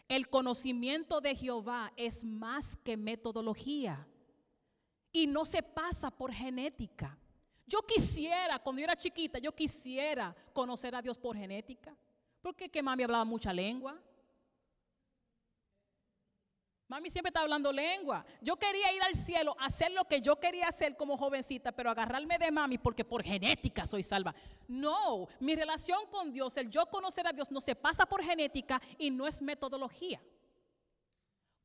El 0.09 0.29
conocimiento 0.29 1.21
de 1.21 1.35
Jehová 1.35 1.93
es 1.97 2.25
más 2.25 2.77
que 2.77 2.97
metodología 2.97 4.07
y 5.13 5.27
no 5.27 5.45
se 5.45 5.63
pasa 5.63 6.11
por 6.11 6.33
genética. 6.33 7.19
Yo 7.67 7.83
quisiera, 7.83 8.59
cuando 8.59 8.81
yo 8.81 8.85
era 8.85 8.97
chiquita, 8.97 9.39
yo 9.39 9.53
quisiera 9.53 10.35
conocer 10.53 10.95
a 10.95 11.03
Dios 11.03 11.19
por 11.19 11.37
genética. 11.37 11.97
Porque 12.43 12.69
que 12.69 12.83
mami 12.83 13.03
hablaba 13.03 13.25
mucha 13.25 13.53
lengua. 13.53 13.99
Mami 16.87 17.09
siempre 17.09 17.31
está 17.31 17.41
hablando 17.41 17.73
lengua. 17.73 18.25
Yo 18.43 18.57
quería 18.57 18.93
ir 18.93 19.03
al 19.03 19.15
cielo, 19.15 19.57
hacer 19.59 19.91
lo 19.93 20.05
que 20.05 20.21
yo 20.21 20.39
quería 20.39 20.69
hacer 20.69 20.95
como 20.97 21.17
jovencita, 21.17 21.73
pero 21.73 21.91
agarrarme 21.91 22.37
de 22.37 22.51
mami 22.51 22.77
porque 22.77 23.05
por 23.05 23.23
genética 23.23 23.87
soy 23.87 24.03
salva. 24.03 24.35
No, 24.69 25.27
mi 25.41 25.57
relación 25.57 26.07
con 26.11 26.31
Dios, 26.31 26.55
el 26.59 26.69
yo 26.69 26.85
conocer 26.87 27.27
a 27.27 27.33
Dios, 27.33 27.51
no 27.51 27.63
se 27.63 27.75
pasa 27.75 28.05
por 28.05 28.23
genética 28.23 28.81
y 28.99 29.11
no 29.11 29.27
es 29.27 29.41
metodología. 29.41 30.21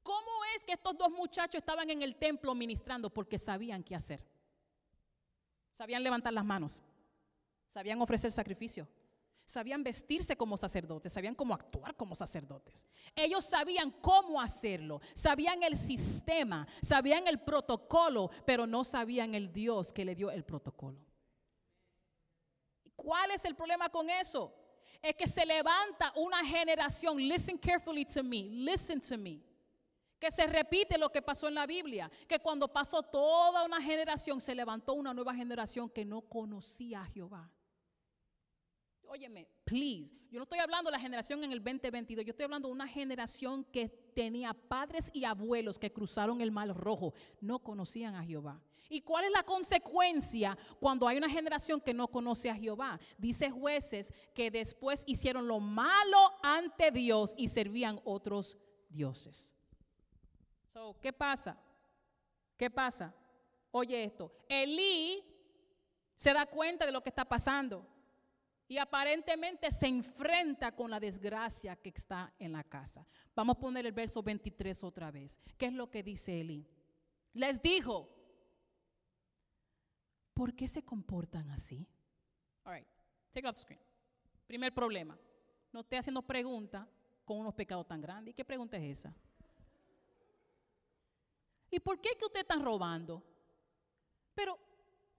¿Cómo 0.02 0.46
es 0.56 0.64
que 0.64 0.74
estos 0.74 0.98
dos 0.98 1.12
muchachos 1.12 1.60
estaban 1.60 1.90
en 1.90 2.02
el 2.02 2.16
templo 2.16 2.56
ministrando? 2.56 3.10
Porque 3.10 3.38
sabían 3.38 3.84
qué 3.84 3.96
hacer. 3.96 4.26
Sabían 5.80 6.04
levantar 6.04 6.32
las 6.34 6.46
manos. 6.46 6.84
Sabían 7.74 8.00
ofrecer 8.02 8.32
sacrificio 8.32 8.88
sabían 9.50 9.84
vestirse 9.84 10.38
como 10.38 10.56
sacerdotes, 10.58 11.12
sabían 11.12 11.34
cómo 11.34 11.56
actuar 11.56 11.96
como 11.96 12.14
sacerdotes. 12.14 12.88
Ellos 13.16 13.44
sabían 13.44 13.90
cómo 13.90 14.40
hacerlo, 14.40 15.02
sabían 15.16 15.64
el 15.64 15.76
sistema, 15.76 16.68
sabían 16.84 17.28
el 17.28 17.40
protocolo, 17.40 18.30
pero 18.46 18.68
no 18.68 18.84
sabían 18.84 19.34
el 19.34 19.52
Dios 19.52 19.92
que 19.92 20.06
le 20.06 20.14
dio 20.14 20.30
el 20.30 20.46
protocolo. 20.46 21.00
¿Cuál 22.96 23.32
es 23.32 23.44
el 23.44 23.56
problema 23.56 23.90
con 23.90 24.08
eso? 24.08 24.54
Es 25.02 25.16
que 25.16 25.26
se 25.26 25.44
levanta 25.48 26.14
una 26.16 26.46
generación, 26.46 27.18
listen 27.18 27.58
carefully 27.58 28.06
to 28.06 28.24
me, 28.24 28.44
listen 28.52 29.02
to 29.02 29.18
me, 29.18 29.42
que 30.20 30.32
se 30.32 30.46
repite 30.48 30.98
lo 30.98 31.10
que 31.12 31.22
pasó 31.22 31.48
en 31.48 31.56
la 31.56 31.66
Biblia, 31.66 32.12
que 32.28 32.40
cuando 32.40 32.68
pasó 32.68 33.04
toda 33.04 33.64
una 33.66 33.82
generación, 33.82 34.42
se 34.42 34.54
levantó 34.54 34.94
una 34.94 35.14
nueva 35.14 35.34
generación 35.34 35.90
que 35.90 36.06
no 36.06 36.22
conocía 36.22 37.02
a 37.02 37.06
Jehová 37.06 37.52
óyeme, 39.10 39.48
please, 39.66 40.14
yo 40.30 40.40
no 40.40 40.44
estoy 40.44 40.60
hablando 40.60 40.90
de 40.90 40.98
la 40.98 41.02
generación 41.02 41.44
en 41.44 41.52
el 41.52 41.64
2022, 41.64 42.26
yo 42.26 42.32
estoy 42.32 42.46
hablando 42.46 42.68
de 42.68 42.74
una 42.74 42.88
generación 42.88 43.66
que 43.66 43.90
tenía 44.14 44.54
padres 44.54 45.10
y 45.14 45.26
abuelos 45.26 45.80
que 45.80 45.92
cruzaron 45.92 46.42
el 46.42 46.52
mar 46.52 46.70
rojo, 46.70 47.14
no 47.42 47.60
conocían 47.60 48.16
a 48.16 48.24
Jehová. 48.24 48.62
¿Y 48.88 49.02
cuál 49.02 49.26
es 49.26 49.32
la 49.32 49.44
consecuencia 49.44 50.58
cuando 50.80 51.08
hay 51.08 51.18
una 51.18 51.30
generación 51.30 51.82
que 51.82 51.94
no 51.94 52.08
conoce 52.08 52.50
a 52.50 52.56
Jehová? 52.56 53.00
Dice 53.18 53.50
jueces 53.50 54.12
que 54.34 54.50
después 54.50 55.04
hicieron 55.06 55.48
lo 55.48 55.60
malo 55.60 56.18
ante 56.42 56.92
Dios 56.92 57.36
y 57.38 57.50
servían 57.50 58.00
otros 58.04 58.58
dioses. 58.90 59.56
¿Qué 61.02 61.14
pasa? 61.14 61.58
¿Qué 62.58 62.70
pasa? 62.70 63.14
Oye 63.72 64.04
esto, 64.04 64.32
Elí 64.48 65.24
se 66.16 66.34
da 66.34 66.46
cuenta 66.46 66.86
de 66.86 66.92
lo 66.92 67.02
que 67.02 67.10
está 67.10 67.26
pasando 67.26 67.86
y 68.68 68.78
aparentemente 68.78 69.72
se 69.72 69.88
enfrenta 69.88 70.76
con 70.76 70.92
la 70.92 71.00
desgracia 71.00 71.76
que 71.76 71.90
está 71.90 72.34
en 72.38 72.52
la 72.52 72.64
casa. 72.64 73.06
Vamos 73.36 73.56
a 73.56 73.60
poner 73.60 73.86
el 73.86 73.94
verso 73.94 74.22
23 74.22 74.84
otra 74.84 75.12
vez. 75.12 75.40
¿Qué 75.58 75.68
es 75.68 75.74
lo 75.74 75.90
que 75.90 76.04
dice 76.04 76.42
Eli? 76.42 76.68
Les 77.34 77.62
dijo, 77.62 78.10
¿por 80.34 80.54
qué 80.54 80.68
se 80.68 80.84
comportan 80.84 81.50
así? 81.52 81.88
All 82.64 82.74
right, 82.74 82.88
take 83.32 83.48
off 83.48 83.56
the 83.56 83.62
screen. 83.62 83.82
Primer 84.46 84.74
problema, 84.74 85.18
no 85.72 85.80
estoy 85.82 86.00
haciendo 86.00 86.22
pregunta 86.22 86.88
con 87.26 87.38
unos 87.38 87.54
pecados 87.54 87.88
tan 87.88 88.02
grandes. 88.02 88.32
¿Y 88.32 88.36
qué 88.36 88.46
pregunta 88.46 88.78
es 88.78 89.00
esa? 89.00 89.16
¿Y 91.72 91.80
por 91.80 92.00
qué 92.02 92.12
que 92.18 92.26
usted 92.26 92.42
está 92.42 92.56
robando? 92.56 93.24
Pero 94.34 94.58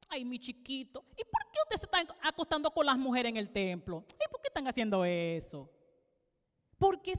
ay, 0.09 0.25
mi 0.25 0.39
chiquito, 0.39 1.05
¿y 1.17 1.25
por 1.25 1.51
qué 1.53 1.59
usted 1.65 1.77
se 1.77 1.85
está 1.87 2.17
acostando 2.23 2.71
con 2.71 2.85
las 2.85 2.99
mujeres 2.99 3.31
en 3.31 3.37
el 3.37 3.53
templo? 3.53 4.05
¿Y 4.09 4.31
por 4.31 4.41
qué 4.41 4.49
están 4.49 4.67
haciendo 4.67 5.05
eso? 5.05 5.71
Porque 6.81 7.15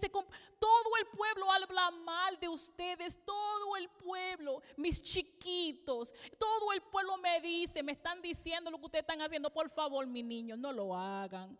todo 0.57 0.97
el 0.99 1.05
pueblo 1.15 1.51
habla 1.51 1.91
mal 1.91 2.39
de 2.39 2.49
ustedes, 2.49 3.23
todo 3.23 3.77
el 3.77 3.87
pueblo, 3.89 4.59
mis 4.75 4.99
chiquitos, 4.99 6.11
todo 6.39 6.73
el 6.73 6.81
pueblo 6.81 7.15
me 7.17 7.39
dice, 7.41 7.83
me 7.83 7.91
están 7.91 8.23
diciendo 8.23 8.71
lo 8.71 8.79
que 8.79 8.85
ustedes 8.85 9.03
están 9.03 9.21
haciendo. 9.21 9.53
Por 9.53 9.69
favor, 9.69 10.07
mi 10.07 10.23
niño, 10.23 10.57
no 10.57 10.73
lo 10.73 10.95
hagan. 10.95 11.55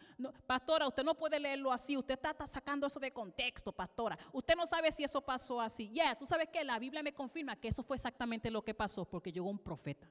pastora, 0.47 0.87
usted 0.87 1.03
no 1.03 1.13
puede 1.13 1.39
leerlo 1.39 1.71
así. 1.71 1.95
Usted 1.95 2.15
está, 2.15 2.47
sacando 2.47 2.87
eso 2.87 2.99
de 2.99 3.13
contexto, 3.13 3.71
pastora. 3.71 4.17
Usted 4.33 4.55
no 4.55 4.65
sabe 4.65 4.91
si 4.91 5.03
eso 5.03 5.21
pasó 5.21 5.61
así. 5.61 5.91
Ya, 5.93 6.15
tú 6.15 6.25
sabes 6.25 6.49
que 6.49 6.63
la 6.63 6.79
Biblia 6.79 7.03
me 7.03 7.13
confirma 7.13 7.55
que 7.55 7.67
eso 7.67 7.83
fue 7.83 7.97
exactamente 7.97 8.49
lo 8.49 8.63
que 8.63 8.73
pasó 8.73 9.05
porque 9.05 9.31
llegó 9.31 9.47
un 9.47 9.59
profeta. 9.59 10.09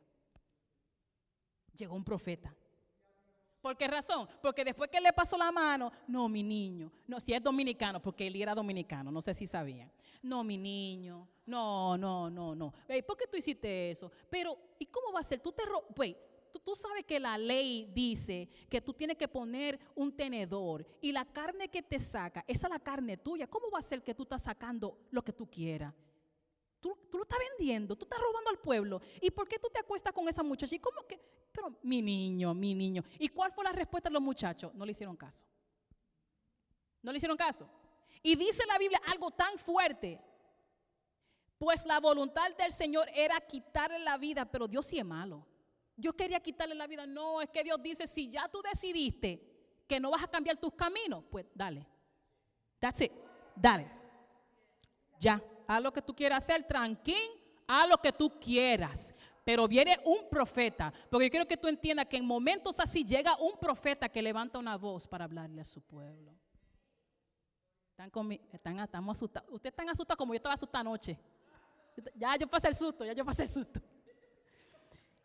Llegó 1.75 1.97
un 1.97 2.05
profeta. 2.05 2.55
¿Por 3.61 3.77
qué 3.77 3.87
razón? 3.89 4.27
Porque 4.41 4.65
después 4.65 4.89
que 4.91 5.01
le 5.01 5.13
pasó 5.13 5.37
la 5.37 5.53
mano, 5.53 5.93
no, 6.07 6.29
mi 6.29 6.43
niño, 6.43 6.91
no, 7.07 7.21
si 7.21 7.35
es 7.35 7.43
dominicano, 7.43 8.01
porque 8.01 8.27
él 8.27 8.37
era 8.37 8.55
dominicano, 8.55 9.11
no 9.11 9.21
sé 9.21 9.35
si 9.35 9.47
sabían. 9.47 9.91
No, 10.23 10.45
mi 10.45 10.57
niño, 10.57 11.29
no, 11.47 11.97
no, 11.97 12.31
no, 12.31 12.55
no. 12.55 12.73
¿Por 13.07 13.17
qué 13.17 13.27
tú 13.27 13.37
hiciste 13.37 13.91
eso? 13.91 14.11
Pero, 14.29 14.57
¿y 14.79 14.87
cómo 14.87 15.13
va 15.13 15.21
a 15.21 15.25
ser? 15.25 15.41
Tú 15.41 15.53
te 15.53 15.63
tú, 16.51 16.59
tú, 16.59 16.75
sabes 16.75 17.05
que 17.05 17.21
la 17.21 17.39
ley 17.39 17.91
dice 17.95 18.49
que 18.69 18.81
tú 18.81 18.93
tienes 18.93 19.17
que 19.17 19.29
poner 19.29 19.79
un 19.95 20.15
tenedor 20.15 20.87
y 21.01 21.13
la 21.13 21.25
carne 21.25 21.69
que 21.69 21.83
te 21.83 21.99
saca, 21.99 22.45
esa 22.47 22.67
es 22.67 22.73
la 22.73 22.81
carne 22.81 23.17
tuya. 23.17 23.47
¿Cómo 23.47 23.71
va 23.71 23.79
a 23.79 23.83
ser 23.83 24.03
que 24.03 24.15
tú 24.15 24.25
estás 24.25 24.43
sacando 24.43 24.99
lo 25.11 25.23
que 25.23 25.33
tú 25.33 25.49
quieras? 25.49 25.95
Tú, 26.81 26.97
lo 27.13 27.23
estás 27.23 27.39
vendiendo, 27.59 27.95
tú 27.97 28.05
estás 28.05 28.19
robando 28.19 28.51
al 28.51 28.59
pueblo. 28.59 29.01
¿Y 29.21 29.31
por 29.31 29.47
qué 29.47 29.59
tú 29.59 29.69
te 29.73 29.81
acuestas 29.81 30.13
con 30.13 30.27
esa 30.29 30.43
muchacha? 30.43 30.75
¿Y 30.75 30.79
cómo 30.79 31.07
que? 31.07 31.21
Pero 31.53 31.77
mi 31.83 32.01
niño, 32.01 32.55
mi 32.55 32.75
niño. 32.75 33.05
¿Y 33.19 33.29
cuál 33.29 33.53
fue 33.53 33.65
la 33.65 33.73
respuesta 33.73 34.09
de 34.09 34.15
los 34.15 34.23
muchachos? 34.23 34.75
No 34.75 34.87
le 34.87 34.93
hicieron 34.93 35.17
caso. 35.17 35.45
No 37.03 37.13
le 37.13 37.19
hicieron 37.19 37.37
caso. 37.37 37.69
Y 38.23 38.35
dice 38.35 38.65
la 38.67 38.79
Biblia 38.79 39.01
algo 39.07 39.31
tan 39.31 39.59
fuerte. 39.59 40.21
Pues 41.59 41.85
la 41.85 42.01
voluntad 42.01 42.51
del 42.57 42.73
Señor 42.73 43.09
era 43.15 43.39
quitarle 43.41 43.99
la 43.99 44.17
vida, 44.17 44.51
pero 44.51 44.67
Dios 44.67 44.87
sí 44.87 44.99
es 44.99 45.05
malo. 45.05 45.47
Dios 45.95 46.15
quería 46.15 46.41
quitarle 46.41 46.75
la 46.75 46.87
vida. 46.87 47.07
No, 47.07 47.43
es 47.43 47.51
que 47.51 47.63
Dios 47.63 47.83
dice, 47.83 48.07
si 48.07 48.31
ya 48.31 48.49
tú 48.49 48.63
decidiste 48.63 49.85
que 49.87 50.01
no 50.01 50.11
vas 50.11 50.25
a 50.25 50.29
cambiar 50.29 50.57
tus 50.57 50.73
caminos, 50.73 51.25
pues 51.31 51.45
dale. 51.55 51.87
That's 52.79 53.03
it. 53.03 53.13
Dale. 53.55 53.91
Ya 55.19 55.43
haz 55.71 55.83
lo 55.83 55.93
que 55.93 56.03
tú 56.03 56.15
quieras 56.15 56.39
hacer, 56.39 56.65
tranquilo, 56.65 57.35
haz 57.67 57.89
lo 57.89 57.99
que 57.99 58.13
tú 58.13 58.39
quieras. 58.41 59.15
Pero 59.45 59.69
viene 59.69 59.99
un 60.05 60.29
profeta, 60.29 60.93
porque 61.09 61.27
yo 61.27 61.31
quiero 61.31 61.47
que 61.47 61.57
tú 61.57 61.69
entiendas 61.69 62.07
que 62.07 62.17
en 62.17 62.27
momentos 62.27 62.79
así 62.81 63.05
llega 63.05 63.37
un 63.37 63.57
profeta 63.59 64.09
que 64.09 64.21
levanta 64.21 64.59
una 64.59 64.77
voz 64.77 65.07
para 65.07 65.25
hablarle 65.25 65.61
a 65.61 65.65
su 65.65 65.81
pueblo. 65.81 66.35
Están, 67.91 68.11
conmigo, 68.11 68.43
están 68.53 68.79
estamos 68.79 69.17
asustados. 69.17 69.49
Ustedes 69.53 69.73
están 69.73 69.89
asustados 69.89 70.19
como 70.19 70.33
yo 70.33 70.39
estaba 70.39 70.55
asustada 70.55 70.81
anoche. 70.81 71.19
Ya 72.15 72.37
yo 72.37 72.49
pasé 72.49 72.69
el 72.69 72.75
susto, 72.75 73.05
ya 73.05 73.13
yo 73.13 73.25
pasé 73.25 73.45
el 73.45 73.51
susto. 73.51 73.81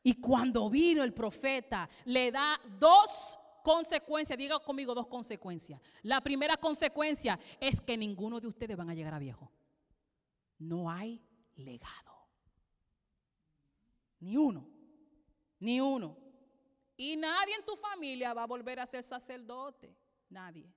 Y 0.04 0.14
cuando 0.22 0.70
vino 0.70 1.04
el 1.04 1.14
profeta, 1.14 1.90
le 2.06 2.32
da 2.32 2.60
dos 2.80 3.40
consecuencias. 3.64 4.38
Diga 4.38 4.60
conmigo 4.60 4.94
dos 4.94 5.08
consecuencias. 5.08 5.82
La 6.04 6.22
primera 6.22 6.56
consecuencia 6.58 7.40
es 7.60 7.82
que 7.82 7.98
ninguno 7.98 8.40
de 8.40 8.48
ustedes 8.48 8.78
van 8.78 8.90
a 8.90 8.94
llegar 8.94 9.14
a 9.14 9.20
viejo 9.20 9.52
no 10.60 10.90
hay 10.90 11.22
legado. 11.56 12.14
Ni 14.20 14.38
uno, 14.38 14.68
ni 15.60 15.80
uno. 15.80 16.18
Y 16.98 17.16
nadie 17.16 17.56
en 17.56 17.66
tu 17.66 17.76
familia 17.76 18.34
va 18.34 18.44
a 18.44 18.48
volver 18.48 18.80
a 18.80 18.86
ser 18.86 19.04
sacerdote. 19.04 19.96
Nadie. 20.30 20.72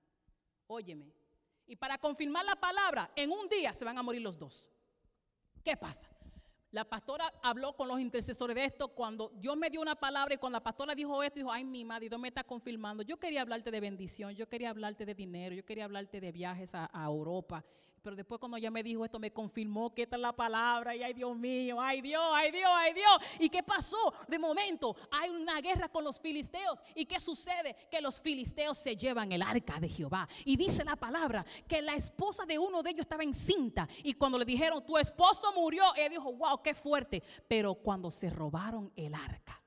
Óyeme. 0.66 1.12
Y 1.66 1.76
para 1.76 1.98
confirmar 1.98 2.44
la 2.44 2.56
palabra, 2.56 3.10
en 3.14 3.30
un 3.30 3.48
día 3.48 3.72
se 3.72 3.84
van 3.84 3.96
a 3.98 4.02
morir 4.02 4.22
los 4.22 4.38
dos. 4.38 4.70
¿Qué 5.62 5.76
pasa? 5.76 6.08
La 6.70 6.84
pastora 6.84 7.32
habló 7.42 7.74
con 7.74 7.88
los 7.88 7.98
intercesores 7.98 8.54
de 8.54 8.64
esto 8.64 8.88
cuando 8.88 9.30
Dios 9.30 9.56
me 9.56 9.70
dio 9.70 9.80
una 9.80 9.94
palabra 9.94 10.34
y 10.34 10.38
cuando 10.38 10.58
la 10.58 10.62
pastora 10.62 10.94
dijo 10.94 11.22
esto, 11.22 11.38
dijo, 11.38 11.50
ay 11.50 11.64
mi 11.64 11.84
madre, 11.84 12.08
Dios 12.08 12.20
me 12.20 12.28
está 12.28 12.44
confirmando. 12.44 13.02
Yo 13.02 13.16
quería 13.18 13.40
hablarte 13.40 13.70
de 13.70 13.80
bendición, 13.80 14.34
yo 14.34 14.46
quería 14.48 14.70
hablarte 14.70 15.06
de 15.06 15.14
dinero, 15.14 15.54
yo 15.54 15.64
quería 15.64 15.84
hablarte 15.84 16.20
de 16.20 16.30
viajes 16.30 16.74
a, 16.74 16.90
a 16.92 17.04
Europa 17.06 17.64
pero 18.02 18.14
después 18.14 18.38
cuando 18.38 18.56
ella 18.56 18.70
me 18.70 18.82
dijo 18.82 19.04
esto, 19.04 19.18
me 19.18 19.32
confirmó 19.32 19.92
que 19.92 20.02
esta 20.02 20.16
es 20.16 20.22
la 20.22 20.34
palabra. 20.34 20.94
Y 20.94 21.02
ay 21.02 21.12
Dios 21.12 21.36
mío, 21.36 21.80
ay 21.80 22.00
Dios, 22.00 22.22
ay 22.34 22.50
Dios, 22.50 22.70
ay 22.72 22.94
Dios. 22.94 23.18
¿Y 23.38 23.48
qué 23.48 23.62
pasó? 23.62 24.14
De 24.26 24.38
momento 24.38 24.96
hay 25.10 25.30
una 25.30 25.60
guerra 25.60 25.88
con 25.88 26.04
los 26.04 26.20
filisteos. 26.20 26.80
¿Y 26.94 27.06
qué 27.06 27.18
sucede? 27.18 27.76
Que 27.90 28.00
los 28.00 28.20
filisteos 28.20 28.78
se 28.78 28.96
llevan 28.96 29.32
el 29.32 29.42
arca 29.42 29.80
de 29.80 29.88
Jehová. 29.88 30.28
Y 30.44 30.56
dice 30.56 30.84
la 30.84 30.96
palabra 30.96 31.44
que 31.66 31.82
la 31.82 31.94
esposa 31.94 32.44
de 32.46 32.58
uno 32.58 32.82
de 32.82 32.90
ellos 32.90 33.00
estaba 33.00 33.22
encinta. 33.22 33.88
Y 34.02 34.14
cuando 34.14 34.38
le 34.38 34.44
dijeron, 34.44 34.84
tu 34.84 34.96
esposo 34.96 35.52
murió, 35.52 35.84
ella 35.96 36.08
dijo, 36.08 36.32
wow, 36.32 36.62
qué 36.62 36.74
fuerte. 36.74 37.22
Pero 37.46 37.74
cuando 37.74 38.10
se 38.10 38.30
robaron 38.30 38.92
el 38.96 39.14
arca, 39.14 39.62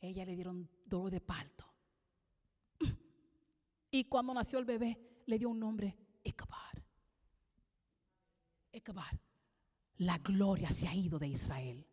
ella 0.00 0.24
le 0.24 0.34
dieron 0.34 0.68
dolor 0.84 1.10
de 1.10 1.20
parto. 1.20 1.65
Y 3.96 4.04
cuando 4.04 4.34
nació 4.34 4.58
el 4.58 4.66
bebé, 4.66 4.98
le 5.24 5.38
dio 5.38 5.48
un 5.48 5.58
nombre, 5.58 5.96
Ichabod. 6.22 6.82
Ichabod. 8.70 9.18
La 9.96 10.18
gloria 10.18 10.68
se 10.68 10.86
ha 10.86 10.94
ido 10.94 11.18
de 11.18 11.28
Israel. 11.28 11.86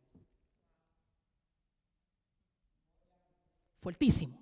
Fuertísimo. 3.78 4.38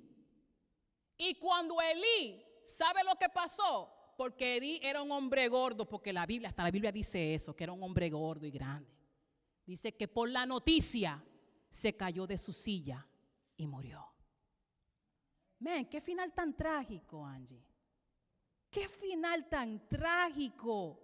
Y 1.19 1.35
cuando 1.35 1.79
Elí 1.79 2.43
sabe 2.65 3.03
lo 3.03 3.13
que 3.19 3.29
pasó, 3.29 3.93
porque 4.17 4.57
Elí 4.57 4.79
era 4.81 5.03
un 5.03 5.11
hombre 5.11 5.47
gordo, 5.47 5.87
porque 5.87 6.11
la 6.11 6.25
Biblia, 6.25 6.49
hasta 6.49 6.63
la 6.63 6.71
Biblia 6.71 6.91
dice 6.91 7.35
eso, 7.35 7.55
que 7.55 7.65
era 7.65 7.73
un 7.73 7.83
hombre 7.83 8.09
gordo 8.09 8.47
y 8.47 8.51
grande. 8.51 8.89
Dice 9.67 9.95
que 9.95 10.07
por 10.07 10.27
la 10.27 10.47
noticia 10.47 11.23
se 11.69 11.95
cayó 11.95 12.25
de 12.25 12.39
su 12.39 12.53
silla 12.53 13.07
y 13.55 13.67
murió. 13.67 14.10
Men, 15.61 15.85
qué 15.85 16.01
final 16.01 16.33
tan 16.33 16.55
trágico, 16.55 17.23
Angie. 17.23 17.63
Qué 18.69 18.89
final 18.89 19.47
tan 19.47 19.87
trágico. 19.87 20.99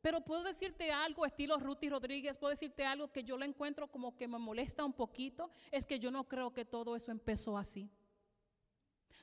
Pero 0.00 0.24
puedo 0.24 0.42
decirte 0.42 0.90
algo, 0.90 1.26
estilo 1.26 1.58
Ruti 1.58 1.90
Rodríguez, 1.90 2.38
puedo 2.38 2.50
decirte 2.50 2.86
algo 2.86 3.12
que 3.12 3.22
yo 3.22 3.36
lo 3.36 3.44
encuentro 3.44 3.88
como 3.88 4.16
que 4.16 4.26
me 4.26 4.38
molesta 4.38 4.82
un 4.82 4.94
poquito. 4.94 5.50
Es 5.70 5.84
que 5.84 5.98
yo 5.98 6.10
no 6.10 6.24
creo 6.24 6.54
que 6.54 6.64
todo 6.64 6.96
eso 6.96 7.12
empezó 7.12 7.58
así. 7.58 7.90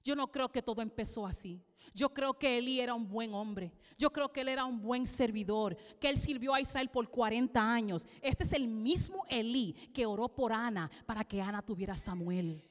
Yo 0.03 0.15
no 0.15 0.31
creo 0.31 0.49
que 0.49 0.61
todo 0.61 0.83
empezó 0.83 1.25
así. 1.25 1.61
Yo 1.93 2.13
creo 2.13 2.35
que 2.35 2.59
Elí 2.59 2.79
era 2.79 2.93
un 2.93 3.09
buen 3.09 3.33
hombre. 3.33 3.73
Yo 3.97 4.13
creo 4.13 4.31
que 4.31 4.41
él 4.41 4.49
era 4.49 4.65
un 4.65 4.79
buen 4.79 5.07
servidor. 5.07 5.75
Que 5.99 6.09
él 6.09 6.17
sirvió 6.17 6.53
a 6.53 6.61
Israel 6.61 6.89
por 6.89 7.09
40 7.09 7.59
años. 7.59 8.05
Este 8.21 8.43
es 8.43 8.53
el 8.53 8.67
mismo 8.67 9.25
Elí 9.29 9.73
que 9.93 10.05
oró 10.05 10.29
por 10.29 10.53
Ana 10.53 10.91
para 11.07 11.23
que 11.23 11.41
Ana 11.41 11.63
tuviera 11.63 11.97
Samuel 11.97 12.68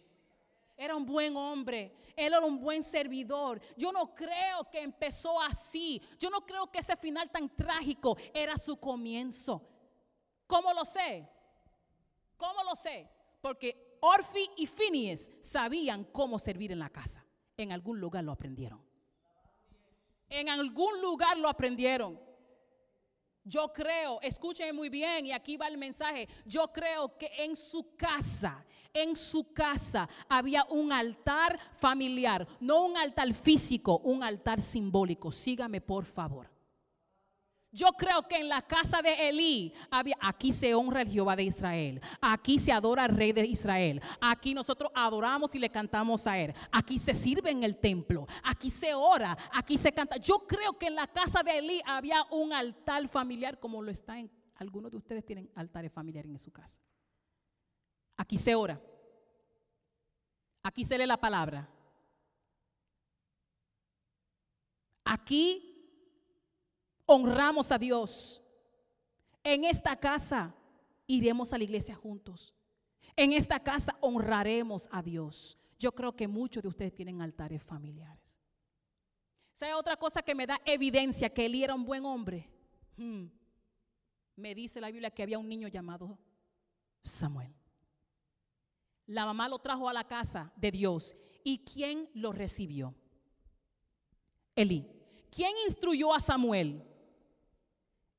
era 0.78 0.94
un 0.94 1.04
buen 1.04 1.36
hombre, 1.36 1.92
él 2.14 2.32
era 2.32 2.40
un 2.40 2.60
buen 2.60 2.84
servidor. 2.84 3.60
Yo 3.76 3.90
no 3.90 4.14
creo 4.14 4.70
que 4.70 4.80
empezó 4.80 5.40
así. 5.42 6.00
Yo 6.20 6.30
no 6.30 6.46
creo 6.46 6.70
que 6.70 6.78
ese 6.78 6.96
final 6.96 7.28
tan 7.30 7.48
trágico 7.54 8.16
era 8.32 8.56
su 8.56 8.78
comienzo. 8.78 9.68
¿Cómo 10.46 10.72
lo 10.72 10.84
sé? 10.84 11.28
¿Cómo 12.36 12.62
lo 12.62 12.76
sé? 12.76 13.10
Porque 13.40 13.98
Orfi 14.00 14.48
y 14.56 14.66
Phineas 14.66 15.32
sabían 15.42 16.04
cómo 16.04 16.38
servir 16.38 16.70
en 16.70 16.78
la 16.78 16.90
casa. 16.90 17.26
En 17.56 17.72
algún 17.72 18.00
lugar 18.00 18.22
lo 18.22 18.30
aprendieron. 18.30 18.80
En 20.28 20.48
algún 20.48 21.02
lugar 21.02 21.36
lo 21.38 21.48
aprendieron. 21.48 22.20
Yo 23.42 23.72
creo, 23.72 24.20
escúchenme 24.20 24.74
muy 24.74 24.90
bien 24.90 25.26
y 25.26 25.32
aquí 25.32 25.56
va 25.56 25.68
el 25.68 25.78
mensaje, 25.78 26.28
yo 26.44 26.70
creo 26.70 27.16
que 27.16 27.30
en 27.38 27.56
su 27.56 27.96
casa 27.96 28.64
en 28.92 29.16
su 29.16 29.52
casa 29.52 30.08
había 30.28 30.64
un 30.70 30.92
altar 30.92 31.58
familiar, 31.72 32.46
no 32.60 32.84
un 32.84 32.96
altar 32.96 33.32
físico, 33.34 33.98
un 34.04 34.22
altar 34.22 34.60
simbólico. 34.60 35.30
Sígame 35.30 35.80
por 35.80 36.04
favor. 36.04 36.50
Yo 37.70 37.88
creo 37.92 38.26
que 38.26 38.36
en 38.36 38.48
la 38.48 38.62
casa 38.62 39.02
de 39.02 39.28
Elí 39.28 39.74
había, 39.90 40.16
aquí 40.20 40.52
se 40.52 40.74
honra 40.74 41.02
el 41.02 41.10
Jehová 41.10 41.36
de 41.36 41.42
Israel, 41.42 42.00
aquí 42.20 42.58
se 42.58 42.72
adora 42.72 43.04
al 43.04 43.14
rey 43.14 43.32
de 43.32 43.44
Israel, 43.46 44.00
aquí 44.22 44.54
nosotros 44.54 44.90
adoramos 44.94 45.54
y 45.54 45.58
le 45.58 45.68
cantamos 45.68 46.26
a 46.26 46.38
él, 46.38 46.54
aquí 46.72 46.96
se 46.96 47.12
sirve 47.12 47.50
en 47.50 47.62
el 47.62 47.76
templo, 47.76 48.26
aquí 48.42 48.70
se 48.70 48.94
ora, 48.94 49.36
aquí 49.52 49.76
se 49.76 49.92
canta. 49.92 50.16
Yo 50.16 50.46
creo 50.46 50.78
que 50.78 50.86
en 50.86 50.94
la 50.94 51.08
casa 51.08 51.42
de 51.42 51.58
Elí 51.58 51.82
había 51.84 52.24
un 52.30 52.54
altar 52.54 53.06
familiar 53.06 53.60
como 53.60 53.82
lo 53.82 53.90
está 53.90 54.18
en, 54.18 54.30
algunos 54.54 54.90
de 54.90 54.96
ustedes 54.96 55.24
tienen 55.26 55.50
altares 55.54 55.92
familiares 55.92 56.30
en 56.30 56.38
su 56.38 56.50
casa. 56.50 56.80
Aquí 58.18 58.36
se 58.36 58.54
ora. 58.54 58.80
Aquí 60.62 60.84
se 60.84 60.98
lee 60.98 61.06
la 61.06 61.16
palabra. 61.16 61.66
Aquí 65.04 65.64
honramos 67.06 67.72
a 67.72 67.78
Dios. 67.78 68.42
En 69.42 69.64
esta 69.64 69.96
casa 69.96 70.54
iremos 71.06 71.52
a 71.52 71.58
la 71.58 71.64
iglesia 71.64 71.94
juntos. 71.94 72.54
En 73.16 73.32
esta 73.32 73.60
casa 73.60 73.96
honraremos 74.00 74.88
a 74.92 75.00
Dios. 75.00 75.56
Yo 75.78 75.92
creo 75.92 76.14
que 76.14 76.28
muchos 76.28 76.62
de 76.62 76.68
ustedes 76.68 76.94
tienen 76.94 77.22
altares 77.22 77.62
familiares. 77.62 78.40
¿Sabe 79.54 79.74
otra 79.74 79.96
cosa 79.96 80.22
que 80.22 80.34
me 80.34 80.46
da 80.46 80.60
evidencia 80.64 81.32
que 81.32 81.46
Elí 81.46 81.64
era 81.64 81.74
un 81.74 81.84
buen 81.84 82.04
hombre? 82.04 82.50
Hmm. 82.96 83.26
Me 84.36 84.54
dice 84.54 84.80
la 84.80 84.90
Biblia 84.90 85.10
que 85.10 85.22
había 85.22 85.38
un 85.38 85.48
niño 85.48 85.68
llamado 85.68 86.18
Samuel. 87.02 87.54
La 89.08 89.24
mamá 89.24 89.48
lo 89.48 89.58
trajo 89.58 89.88
a 89.88 89.92
la 89.92 90.04
casa 90.04 90.52
de 90.56 90.70
Dios. 90.70 91.16
¿Y 91.42 91.58
quién 91.58 92.08
lo 92.14 92.30
recibió? 92.30 92.94
Elí. 94.54 94.86
¿Quién 95.34 95.52
instruyó 95.66 96.14
a 96.14 96.20
Samuel? 96.20 96.82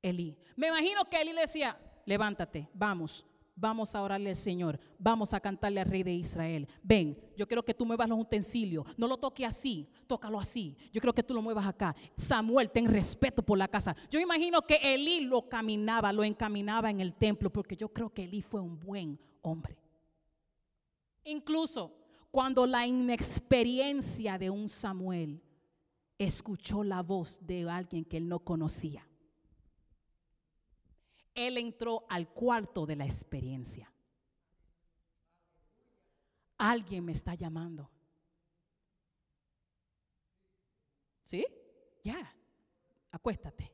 Elí. 0.01 0.35
Me 0.55 0.67
imagino 0.67 1.05
que 1.05 1.21
Elí 1.21 1.31
le 1.31 1.41
decía, 1.41 1.77
levántate, 2.05 2.67
vamos, 2.73 3.25
vamos 3.55 3.93
a 3.93 4.01
orarle 4.01 4.31
al 4.31 4.35
Señor, 4.35 4.79
vamos 4.97 5.33
a 5.33 5.39
cantarle 5.39 5.79
al 5.79 5.87
Rey 5.87 6.01
de 6.01 6.13
Israel. 6.13 6.67
Ven, 6.81 7.17
yo 7.37 7.47
quiero 7.47 7.63
que 7.63 7.73
tú 7.73 7.85
muevas 7.85 8.09
los 8.09 8.19
utensilios, 8.19 8.85
no 8.97 9.07
lo 9.07 9.17
toque 9.17 9.45
así, 9.45 9.87
tócalo 10.07 10.39
así. 10.39 10.75
Yo 10.91 11.01
creo 11.01 11.13
que 11.13 11.23
tú 11.23 11.35
lo 11.35 11.41
muevas 11.41 11.67
acá. 11.67 11.95
Samuel, 12.15 12.71
ten 12.71 12.87
respeto 12.87 13.43
por 13.43 13.57
la 13.57 13.67
casa. 13.67 13.95
Yo 14.09 14.19
imagino 14.19 14.63
que 14.63 14.79
Elí 14.81 15.21
lo 15.21 15.47
caminaba, 15.47 16.11
lo 16.11 16.23
encaminaba 16.23 16.89
en 16.89 16.99
el 16.99 17.13
templo, 17.13 17.51
porque 17.51 17.77
yo 17.77 17.89
creo 17.89 18.09
que 18.09 18.23
Elí 18.23 18.41
fue 18.41 18.59
un 18.59 18.79
buen 18.79 19.19
hombre. 19.43 19.77
Incluso 21.23 21.95
cuando 22.31 22.65
la 22.65 22.85
inexperiencia 22.85 24.37
de 24.37 24.49
un 24.49 24.69
Samuel 24.69 25.41
escuchó 26.17 26.83
la 26.83 27.01
voz 27.01 27.39
de 27.41 27.69
alguien 27.69 28.05
que 28.05 28.17
él 28.17 28.27
no 28.27 28.39
conocía 28.39 29.09
él 31.47 31.57
entró 31.57 32.05
al 32.09 32.27
cuarto 32.33 32.85
de 32.85 32.97
la 32.97 33.05
experiencia. 33.05 33.91
Alguien 36.57 37.05
me 37.05 37.13
está 37.13 37.33
llamando. 37.35 37.89
¿Sí? 41.23 41.45
Ya, 42.03 42.35
acuéstate. 43.11 43.71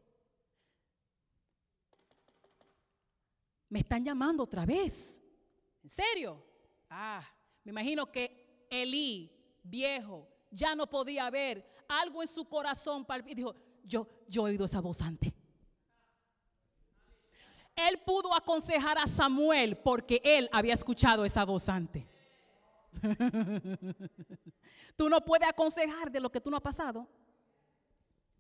Me 3.70 3.80
están 3.80 4.06
llamando 4.06 4.44
otra 4.44 4.64
vez. 4.66 5.24
¿En 5.82 5.90
serio? 5.90 6.46
Ah, 6.90 7.26
me 7.66 7.72
imagino 7.72 8.10
que 8.10 8.66
Elí, 8.70 9.30
viejo, 9.62 10.30
ya 10.50 10.74
no 10.74 10.88
podía 10.88 11.30
ver 11.30 11.66
algo 11.90 12.22
en 12.22 12.30
su 12.30 12.48
corazón 12.48 13.06
y 13.28 13.36
dijo, 13.36 13.54
yo, 13.84 14.08
yo 14.28 14.48
he 14.48 14.52
oído 14.52 14.66
esa 14.66 14.80
voz 14.80 15.02
antes 15.02 15.34
él 17.76 18.00
pudo 18.00 18.34
aconsejar 18.34 18.98
a 18.98 19.08
Samuel 19.08 19.78
porque 19.78 20.22
él 20.24 20.50
había 20.52 20.74
escuchado 20.74 21.26
esa 21.26 21.44
voz 21.44 21.68
antes. 21.68 22.06
tú 24.96 25.10
no 25.10 25.24
puedes 25.24 25.48
aconsejar 25.48 26.10
de 26.10 26.22
lo 26.22 26.32
que 26.32 26.40
tú 26.40 26.50
no 26.50 26.58
has 26.58 26.64
pasado. 26.64 27.08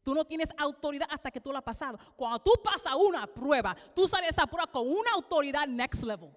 Tú 0.01 0.15
no 0.15 0.23
tienes 0.23 0.49
autoridad 0.57 1.07
hasta 1.11 1.31
que 1.31 1.41
tú 1.41 1.51
lo 1.51 1.57
has 1.57 1.63
pasado. 1.63 1.99
Cuando 2.15 2.39
tú 2.39 2.51
pasas 2.63 2.93
una 2.95 3.27
prueba, 3.27 3.75
tú 3.93 4.07
sales 4.07 4.27
de 4.27 4.31
esa 4.31 4.47
prueba 4.47 4.71
con 4.71 4.87
una 4.87 5.11
autoridad 5.15 5.67
next 5.67 6.03
level. 6.03 6.31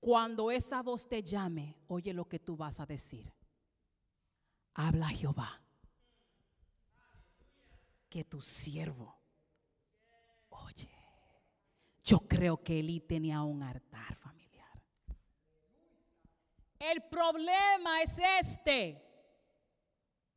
Cuando 0.00 0.50
esa 0.50 0.82
voz 0.82 1.08
te 1.08 1.22
llame, 1.22 1.76
oye 1.88 2.12
lo 2.12 2.28
que 2.28 2.38
tú 2.38 2.56
vas 2.56 2.80
a 2.80 2.86
decir. 2.86 3.32
Habla 4.74 5.08
Jehová. 5.08 5.60
Que 8.08 8.24
tu 8.24 8.40
siervo 8.40 9.18
yo 12.08 12.20
creo 12.20 12.62
que 12.62 12.78
Eli 12.78 13.00
tenía 13.00 13.42
un 13.42 13.62
altar 13.62 14.16
familiar. 14.16 14.70
El 16.78 17.02
problema 17.02 18.00
es 18.00 18.18
este. 18.40 19.04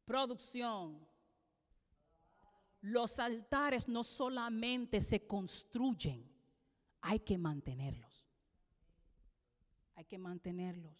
Producción. 0.04 1.08
Los 2.82 3.20
altares 3.20 3.88
no 3.88 4.04
solamente 4.04 5.00
se 5.00 5.26
construyen, 5.26 6.30
hay 7.00 7.20
que 7.22 7.38
mantenerlos. 7.38 8.11
Hay 9.96 10.06
que 10.06 10.18
mantenerlos. 10.18 10.94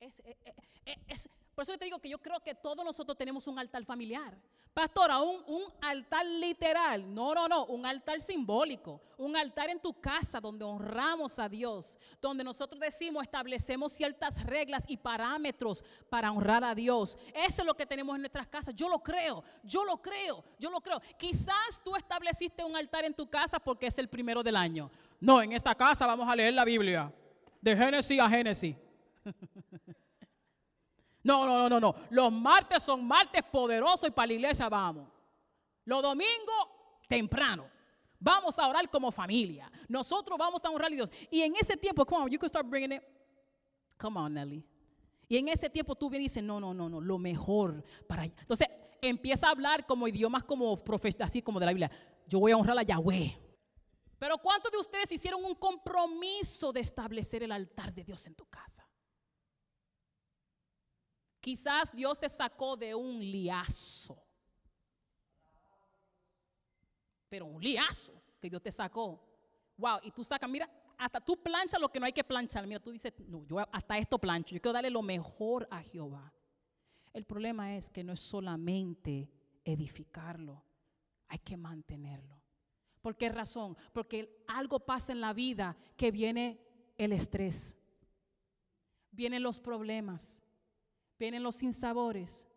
Eh, 0.00 0.36
eh, 0.84 0.96
es, 1.06 1.28
por 1.54 1.62
eso 1.62 1.76
te 1.78 1.84
digo 1.84 1.98
que 1.98 2.08
yo 2.08 2.18
creo 2.18 2.40
que 2.40 2.54
todos 2.54 2.84
nosotros 2.84 3.16
tenemos 3.16 3.46
un 3.46 3.58
altar 3.58 3.84
familiar. 3.84 4.36
Pastora, 4.74 5.20
un, 5.20 5.42
un 5.46 5.62
altar 5.82 6.24
literal. 6.24 7.14
No, 7.14 7.34
no, 7.34 7.46
no, 7.46 7.66
un 7.66 7.84
altar 7.84 8.22
simbólico. 8.22 9.02
Un 9.18 9.36
altar 9.36 9.68
en 9.68 9.78
tu 9.78 9.92
casa 10.00 10.40
donde 10.40 10.64
honramos 10.64 11.38
a 11.38 11.46
Dios. 11.46 11.98
Donde 12.22 12.42
nosotros 12.42 12.80
decimos, 12.80 13.22
establecemos 13.22 13.92
ciertas 13.92 14.42
reglas 14.44 14.84
y 14.88 14.96
parámetros 14.96 15.84
para 16.08 16.32
honrar 16.32 16.64
a 16.64 16.74
Dios. 16.74 17.18
Eso 17.34 17.60
es 17.60 17.66
lo 17.66 17.74
que 17.74 17.84
tenemos 17.84 18.14
en 18.16 18.22
nuestras 18.22 18.46
casas. 18.48 18.74
Yo 18.74 18.88
lo 18.88 19.00
creo, 19.00 19.44
yo 19.62 19.84
lo 19.84 20.00
creo, 20.00 20.42
yo 20.58 20.70
lo 20.70 20.80
creo. 20.80 21.00
Quizás 21.18 21.80
tú 21.84 21.94
estableciste 21.94 22.64
un 22.64 22.74
altar 22.74 23.04
en 23.04 23.12
tu 23.12 23.28
casa 23.28 23.60
porque 23.60 23.88
es 23.88 23.98
el 23.98 24.08
primero 24.08 24.42
del 24.42 24.56
año. 24.56 24.90
No, 25.20 25.42
en 25.42 25.52
esta 25.52 25.74
casa 25.74 26.06
vamos 26.06 26.26
a 26.26 26.34
leer 26.34 26.54
la 26.54 26.64
Biblia. 26.64 27.12
De 27.62 27.74
Génesis 27.74 28.20
a 28.20 28.28
Génesis. 28.28 28.76
No, 31.24 31.46
no, 31.46 31.56
no, 31.56 31.68
no, 31.68 31.78
no. 31.78 31.94
Los 32.10 32.32
martes 32.32 32.82
son 32.82 33.06
martes 33.06 33.42
poderosos 33.44 34.08
y 34.08 34.10
para 34.10 34.26
la 34.26 34.32
iglesia 34.32 34.68
vamos. 34.68 35.08
Los 35.84 36.02
domingos, 36.02 36.68
temprano. 37.08 37.70
Vamos 38.18 38.58
a 38.58 38.68
orar 38.68 38.88
como 38.90 39.10
familia. 39.12 39.70
Nosotros 39.88 40.36
vamos 40.38 40.64
a 40.64 40.70
honrar 40.70 40.90
a 40.90 40.94
Dios. 40.94 41.12
Y 41.30 41.42
en 41.42 41.54
ese 41.54 41.76
tiempo, 41.76 42.04
come 42.04 42.24
on, 42.24 42.28
you 42.30 42.38
can 42.38 42.48
start 42.48 42.66
bringing 42.68 42.92
it. 42.96 43.02
Come 43.96 44.18
on, 44.18 44.34
Nelly. 44.34 44.64
Y 45.28 45.36
en 45.36 45.48
ese 45.48 45.70
tiempo 45.70 45.94
tú 45.94 46.10
vienes 46.10 46.24
y 46.24 46.28
dices, 46.28 46.42
no, 46.42 46.58
no, 46.58 46.74
no, 46.74 46.88
no, 46.88 47.00
lo 47.00 47.18
mejor 47.18 47.84
para... 48.06 48.24
Entonces 48.24 48.66
empieza 49.00 49.48
a 49.48 49.50
hablar 49.50 49.86
como 49.86 50.06
idiomas 50.06 50.44
como 50.44 50.82
así 51.20 51.40
como 51.40 51.58
de 51.58 51.66
la 51.66 51.72
Biblia. 51.72 51.90
Yo 52.26 52.40
voy 52.40 52.52
a 52.52 52.56
honrar 52.56 52.78
a 52.78 52.82
Yahweh. 52.82 53.38
Pero 54.22 54.38
¿cuántos 54.38 54.70
de 54.70 54.78
ustedes 54.78 55.10
hicieron 55.10 55.44
un 55.44 55.56
compromiso 55.56 56.72
de 56.72 56.78
establecer 56.78 57.42
el 57.42 57.50
altar 57.50 57.92
de 57.92 58.04
Dios 58.04 58.24
en 58.28 58.36
tu 58.36 58.46
casa? 58.46 58.88
Quizás 61.40 61.90
Dios 61.90 62.20
te 62.20 62.28
sacó 62.28 62.76
de 62.76 62.94
un 62.94 63.18
liazo. 63.18 64.24
Pero 67.28 67.46
un 67.46 67.60
liazo 67.60 68.22
que 68.40 68.48
Dios 68.48 68.62
te 68.62 68.70
sacó. 68.70 69.20
Wow, 69.76 69.98
y 70.04 70.12
tú 70.12 70.22
sacas, 70.22 70.48
mira, 70.48 70.70
hasta 70.96 71.20
tú 71.20 71.42
planchas 71.42 71.80
lo 71.80 71.88
que 71.88 71.98
no 71.98 72.06
hay 72.06 72.12
que 72.12 72.22
planchar. 72.22 72.64
Mira, 72.64 72.78
tú 72.78 72.92
dices, 72.92 73.12
no, 73.26 73.44
yo 73.44 73.58
hasta 73.72 73.98
esto 73.98 74.20
plancho. 74.20 74.54
Yo 74.54 74.60
quiero 74.60 74.74
darle 74.74 74.90
lo 74.90 75.02
mejor 75.02 75.66
a 75.68 75.82
Jehová. 75.82 76.32
El 77.12 77.24
problema 77.24 77.74
es 77.74 77.90
que 77.90 78.04
no 78.04 78.12
es 78.12 78.20
solamente 78.20 79.28
edificarlo, 79.64 80.62
hay 81.26 81.40
que 81.40 81.56
mantenerlo. 81.56 82.41
¿Por 83.02 83.16
qué 83.16 83.28
razón? 83.28 83.76
Porque 83.92 84.44
algo 84.46 84.78
pasa 84.80 85.12
en 85.12 85.20
la 85.20 85.32
vida 85.32 85.76
que 85.96 86.12
viene 86.12 86.58
el 86.96 87.12
estrés, 87.12 87.76
vienen 89.10 89.42
los 89.42 89.58
problemas, 89.58 90.42
vienen 91.18 91.42
los 91.42 91.56
sinsabores. 91.56 92.48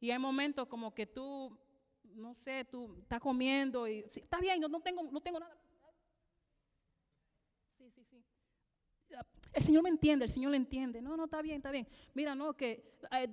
Y 0.00 0.10
hay 0.10 0.18
momentos 0.18 0.66
como 0.68 0.94
que 0.94 1.06
tú, 1.06 1.56
no 2.02 2.34
sé, 2.34 2.64
tú 2.64 2.96
estás 3.02 3.20
comiendo 3.20 3.86
y 3.86 4.00
está 4.00 4.40
bien, 4.40 4.60
no 4.60 4.80
tengo, 4.80 5.02
no 5.02 5.20
tengo 5.20 5.38
nada. 5.38 5.56
Sí, 7.76 7.90
sí, 7.90 8.04
sí. 8.04 8.24
El 9.54 9.62
Señor 9.62 9.84
me 9.84 9.88
entiende, 9.88 10.24
el 10.24 10.30
Señor 10.32 10.50
le 10.50 10.56
entiende. 10.56 11.00
No, 11.00 11.16
no, 11.16 11.26
está 11.26 11.40
bien, 11.40 11.58
está 11.58 11.70
bien. 11.70 11.86
Mira, 12.12 12.34
no, 12.34 12.54
que, 12.54 12.96
eh, 13.12 13.28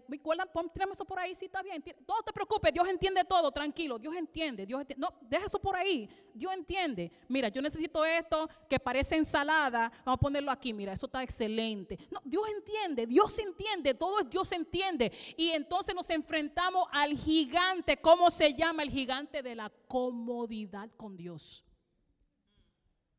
tenemos 0.71 0.95
eso 0.95 1.03
por 1.03 1.17
ahí, 1.17 1.33
sí, 1.33 1.45
está 1.45 1.63
bien. 1.63 1.83
No 2.07 2.21
te 2.21 2.31
preocupes, 2.31 2.71
Dios 2.71 2.87
entiende 2.87 3.23
todo, 3.23 3.51
tranquilo. 3.51 3.97
Dios 3.97 4.15
entiende, 4.15 4.67
Dios 4.67 4.81
entiende. 4.81 5.01
No, 5.01 5.17
deja 5.27 5.47
eso 5.47 5.57
por 5.57 5.75
ahí, 5.75 6.07
Dios 6.31 6.53
entiende. 6.53 7.11
Mira, 7.27 7.49
yo 7.49 7.59
necesito 7.59 8.05
esto 8.05 8.47
que 8.69 8.79
parece 8.79 9.15
ensalada, 9.15 9.91
vamos 10.05 10.17
a 10.17 10.21
ponerlo 10.21 10.51
aquí, 10.51 10.73
mira, 10.73 10.93
eso 10.93 11.07
está 11.07 11.23
excelente. 11.23 11.97
No, 12.11 12.21
Dios 12.23 12.43
entiende, 12.55 13.07
Dios 13.07 13.39
entiende, 13.39 13.95
todo 13.95 14.19
es 14.19 14.29
Dios 14.29 14.51
entiende. 14.51 15.11
Y 15.35 15.49
entonces 15.49 15.95
nos 15.95 16.07
enfrentamos 16.11 16.87
al 16.91 17.17
gigante, 17.17 17.97
¿cómo 17.97 18.29
se 18.29 18.53
llama 18.53 18.83
el 18.83 18.91
gigante 18.91 19.41
de 19.41 19.55
la 19.55 19.71
comodidad 19.87 20.87
con 20.97 21.17
Dios? 21.17 21.65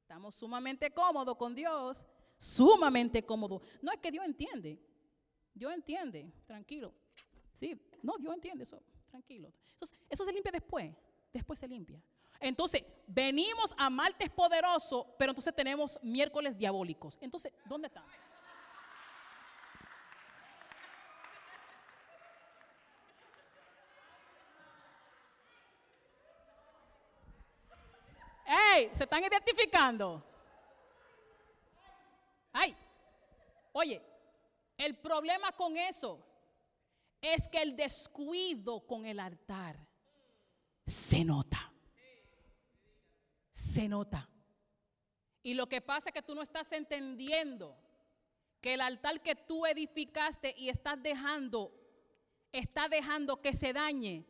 Estamos 0.02 0.36
sumamente 0.36 0.92
cómodos 0.92 1.36
con 1.36 1.52
Dios 1.52 2.06
sumamente 2.42 3.24
cómodo. 3.24 3.62
No 3.80 3.92
es 3.92 4.00
que 4.00 4.10
Dios 4.10 4.24
entiende. 4.24 4.76
Dios 5.54 5.72
entiende, 5.72 6.32
tranquilo. 6.44 6.92
Sí, 7.52 7.80
no, 8.02 8.18
Dios 8.18 8.34
entiende 8.34 8.64
eso, 8.64 8.82
tranquilo. 9.10 9.52
eso 10.10 10.24
se 10.24 10.32
limpia 10.32 10.50
después, 10.50 10.92
después 11.32 11.58
se 11.58 11.68
limpia. 11.68 12.02
Entonces, 12.40 12.82
venimos 13.06 13.72
a 13.76 13.88
martes 13.88 14.28
poderoso, 14.30 15.14
pero 15.16 15.30
entonces 15.30 15.54
tenemos 15.54 16.00
miércoles 16.02 16.58
diabólicos. 16.58 17.16
Entonces, 17.20 17.52
¿dónde 17.66 17.86
está? 17.86 18.04
¡Ey! 28.74 28.90
¿Se 28.92 29.04
están 29.04 29.22
identificando? 29.22 30.24
Ay, 32.52 32.76
oye, 33.72 34.02
el 34.76 34.96
problema 34.98 35.52
con 35.52 35.76
eso 35.76 36.24
es 37.20 37.48
que 37.48 37.62
el 37.62 37.76
descuido 37.76 38.86
con 38.86 39.06
el 39.06 39.20
altar 39.20 39.76
se 40.86 41.24
nota. 41.24 41.72
Se 43.50 43.88
nota. 43.88 44.28
Y 45.42 45.54
lo 45.54 45.68
que 45.68 45.80
pasa 45.80 46.10
es 46.10 46.14
que 46.14 46.22
tú 46.22 46.34
no 46.34 46.42
estás 46.42 46.72
entendiendo 46.72 47.76
que 48.60 48.74
el 48.74 48.80
altar 48.80 49.20
que 49.20 49.34
tú 49.34 49.66
edificaste 49.66 50.54
y 50.56 50.68
estás 50.68 51.02
dejando, 51.02 51.72
está 52.52 52.88
dejando 52.88 53.40
que 53.40 53.52
se 53.52 53.72
dañe. 53.72 54.24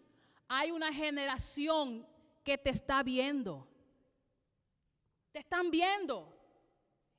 Hay 0.49 0.71
una 0.71 0.93
generación 0.93 2.07
que 2.43 2.57
te 2.57 2.71
está 2.71 3.03
viendo. 3.03 3.69
Te 5.33 5.41
están 5.41 5.71
viendo. 5.71 6.29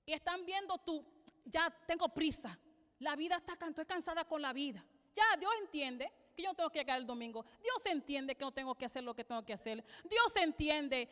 Y 0.05 0.13
están 0.13 0.45
viendo 0.45 0.77
tú, 0.79 1.05
ya 1.45 1.73
tengo 1.85 2.09
prisa. 2.09 2.57
La 2.99 3.15
vida 3.15 3.37
está, 3.37 3.57
estoy 3.67 3.85
cansada 3.85 4.25
con 4.25 4.41
la 4.41 4.53
vida. 4.53 4.83
Ya 5.13 5.23
Dios 5.37 5.51
entiende 5.61 6.11
que 6.35 6.43
yo 6.43 6.49
no 6.49 6.55
tengo 6.55 6.69
que 6.69 6.79
llegar 6.79 6.99
el 6.99 7.05
domingo. 7.05 7.45
Dios 7.61 7.85
entiende 7.85 8.35
que 8.35 8.43
no 8.43 8.51
tengo 8.51 8.73
que 8.75 8.85
hacer 8.85 9.03
lo 9.03 9.13
que 9.13 9.23
tengo 9.23 9.43
que 9.43 9.53
hacer. 9.53 9.83
Dios 10.03 10.35
entiende 10.37 11.07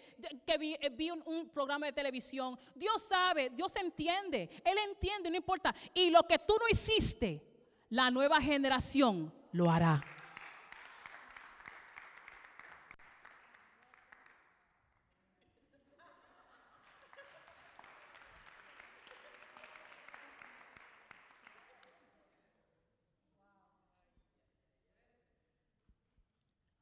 que 0.46 0.58
vi, 0.58 0.76
eh, 0.80 1.12
un, 1.26 1.50
programa 1.50 1.86
de 1.86 1.94
televisión. 1.94 2.58
Dios 2.74 3.02
sabe, 3.04 3.50
Dios 3.52 3.76
entiende. 3.76 4.50
Él 4.63 4.78
entiende, 4.89 5.30
no 5.30 5.38
importa. 5.38 5.76
Y 5.94 6.10
lo 6.10 6.24
que 6.24 6.39
tú 6.39 6.56
no 6.60 6.67
hiciste, 6.70 7.41
la 7.89 8.10
nueva 8.10 8.41
generación 8.41 9.34
lo 9.52 9.70
hará. 9.70 10.04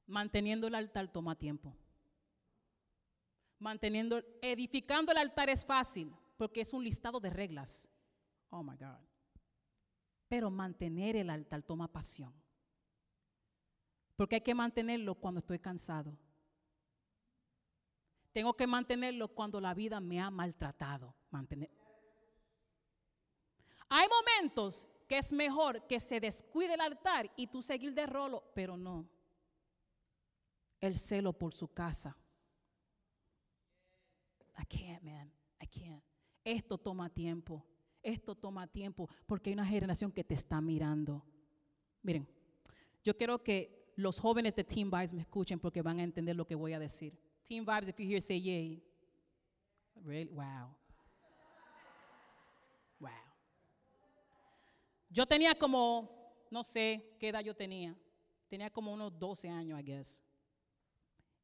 Manteniendo 0.09 0.65
el 0.65 0.73
altar 0.73 1.07
toma 1.07 1.35
tiempo. 1.35 1.77
Manteniendo, 3.59 4.23
edificando 4.41 5.11
el 5.11 5.19
altar 5.19 5.51
es 5.51 5.63
fácil 5.63 6.11
porque 6.35 6.61
es 6.61 6.73
un 6.73 6.83
listado 6.83 7.19
de 7.19 7.29
reglas. 7.29 7.87
Oh 8.49 8.63
my 8.63 8.75
God. 8.75 8.97
Pero 10.27 10.49
mantener 10.49 11.15
el 11.15 11.29
altar 11.29 11.61
toma 11.61 11.87
pasión. 11.87 12.33
Porque 14.15 14.37
hay 14.37 14.41
que 14.41 14.55
mantenerlo 14.55 15.13
cuando 15.13 15.41
estoy 15.41 15.59
cansado. 15.59 16.17
Tengo 18.33 18.55
que 18.55 18.65
mantenerlo 18.65 19.27
cuando 19.27 19.61
la 19.61 19.75
vida 19.75 19.99
me 19.99 20.19
ha 20.19 20.31
maltratado. 20.31 21.13
Mantener. 21.29 21.69
Hay 23.89 24.07
momentos 24.07 24.87
que 25.07 25.19
es 25.19 25.31
mejor 25.31 25.85
que 25.85 25.99
se 25.99 26.19
descuide 26.19 26.73
el 26.73 26.81
altar 26.81 27.31
y 27.35 27.45
tú 27.45 27.61
seguir 27.61 27.93
de 27.93 28.07
rolo, 28.07 28.43
pero 28.55 28.75
no 28.75 29.18
el 30.79 30.97
celo 30.97 31.33
por 31.33 31.53
su 31.53 31.67
casa. 31.67 32.15
I 34.57 34.65
can't, 34.65 35.03
man. 35.03 35.31
I 35.61 35.67
can't. 35.67 36.03
Esto 36.43 36.77
toma 36.77 37.09
tiempo. 37.09 37.65
Esto 38.01 38.35
toma 38.35 38.65
tiempo 38.67 39.09
porque 39.25 39.49
hay 39.49 39.53
una 39.53 39.65
generación 39.65 40.11
que 40.11 40.23
te 40.23 40.33
está 40.33 40.61
mirando. 40.61 41.23
Miren, 42.01 42.27
yo 43.03 43.15
quiero 43.15 43.43
que 43.43 43.93
los 43.95 44.19
jóvenes 44.19 44.55
de 44.55 44.63
Team 44.63 44.89
Vibes 44.89 45.13
me 45.13 45.21
escuchen 45.21 45.59
porque 45.59 45.81
van 45.81 45.99
a 45.99 46.03
entender 46.03 46.35
lo 46.35 46.45
que 46.45 46.55
voy 46.55 46.73
a 46.73 46.79
decir. 46.79 47.17
Team 47.43 47.65
Vibes, 47.65 47.89
if 47.89 47.99
you 47.99 48.09
hear, 48.09 48.21
say 48.21 48.41
yay. 48.41 48.81
Really? 49.95 50.31
Wow. 50.31 50.75
Wow. 52.99 53.09
Yo 55.09 55.25
tenía 55.25 55.55
como, 55.55 56.47
no 56.49 56.63
sé 56.63 57.17
qué 57.19 57.29
edad 57.29 57.41
yo 57.41 57.53
tenía. 57.53 57.97
Tenía 58.47 58.69
como 58.69 58.93
unos 58.93 59.17
12 59.19 59.49
años, 59.49 59.79
I 59.79 59.83
guess 59.83 60.23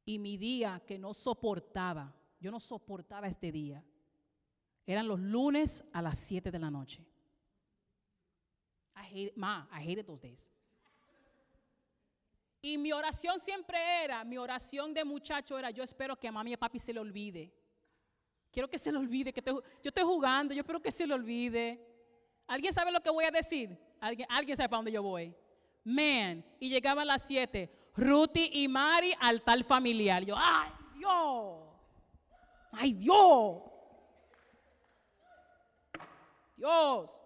y 0.06 0.20
mi 0.20 0.38
día 0.38 0.80
que 0.86 0.98
no 0.98 1.12
soportaba, 1.12 2.14
yo 2.40 2.50
no 2.50 2.60
soportaba 2.60 3.26
este 3.26 3.50
día, 3.50 3.84
eran 4.86 5.08
los 5.08 5.18
lunes 5.18 5.84
a 5.92 6.00
las 6.00 6.16
7 6.16 6.50
de 6.50 6.58
la 6.60 6.70
noche. 6.70 7.04
I 8.94 9.04
hate 9.12 9.32
ma, 9.36 9.68
I 9.72 9.82
hated 9.82 10.06
those 10.06 10.22
days. 10.22 10.52
Y 12.62 12.78
mi 12.78 12.92
oración 12.92 13.38
siempre 13.40 13.78
era, 14.04 14.24
mi 14.24 14.38
oración 14.38 14.94
de 14.94 15.04
muchacho 15.04 15.58
era, 15.58 15.70
yo 15.70 15.82
espero 15.82 16.16
que 16.16 16.28
a 16.28 16.32
mami 16.32 16.52
y 16.52 16.54
a 16.54 16.58
papi 16.58 16.78
se 16.78 16.92
le 16.92 17.00
olvide. 17.00 17.52
Quiero 18.52 18.70
que 18.70 18.78
se 18.78 18.90
le 18.92 18.98
olvide, 18.98 19.32
que 19.32 19.42
yo 19.44 19.62
estoy 19.82 20.04
jugando, 20.04 20.54
yo 20.54 20.60
espero 20.60 20.80
que 20.80 20.92
se 20.92 21.06
le 21.06 21.14
olvide. 21.14 21.84
¿Alguien 22.46 22.72
sabe 22.72 22.92
lo 22.92 23.00
que 23.00 23.10
voy 23.10 23.24
a 23.24 23.30
decir? 23.30 23.76
¿Alguien, 24.00 24.28
alguien 24.30 24.56
sabe 24.56 24.68
para 24.68 24.78
dónde 24.78 24.92
yo 24.92 25.02
voy? 25.02 25.34
Man, 25.84 26.44
y 26.60 26.68
llegaba 26.68 27.02
a 27.02 27.04
las 27.04 27.22
7. 27.26 27.85
Ruti 27.96 28.50
y 28.52 28.68
Mari 28.68 29.12
al 29.20 29.42
tal 29.42 29.64
familiar. 29.64 30.22
Yo, 30.24 30.34
ay 30.36 30.70
Dios, 30.94 31.58
ay 32.72 32.92
Dios, 32.92 33.62
Dios. 36.56 37.22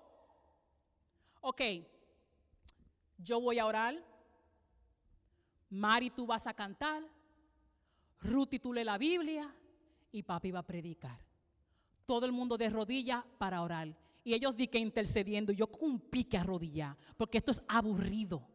Ok, 1.41 1.61
yo 3.19 3.41
voy 3.41 3.59
a 3.59 3.67
orar. 3.67 3.95
Mari, 5.71 6.11
tú 6.11 6.27
vas 6.27 6.47
a 6.47 6.55
cantar. 6.55 7.03
Ruti, 8.21 8.59
tú 8.59 8.73
lees 8.73 8.87
la 8.87 8.99
Biblia. 8.99 9.53
Y 10.13 10.23
papi 10.23 10.51
va 10.51 10.61
a 10.61 10.67
predicar. 10.67 11.19
Todo 12.05 12.27
el 12.27 12.33
mundo 12.33 12.59
de 12.59 12.69
rodillas 12.69 13.25
para 13.39 13.63
orar. 13.63 13.97
Y 14.25 14.35
ellos 14.35 14.57
di 14.57 14.67
que 14.67 14.79
intercediendo. 14.79 15.53
Yo 15.53 15.69
con 15.69 15.91
un 15.91 16.01
pique 16.01 16.37
a 16.37 16.43
rodillas. 16.43 16.97
Porque 17.17 17.39
esto 17.39 17.53
es 17.53 17.63
aburrido 17.69 18.47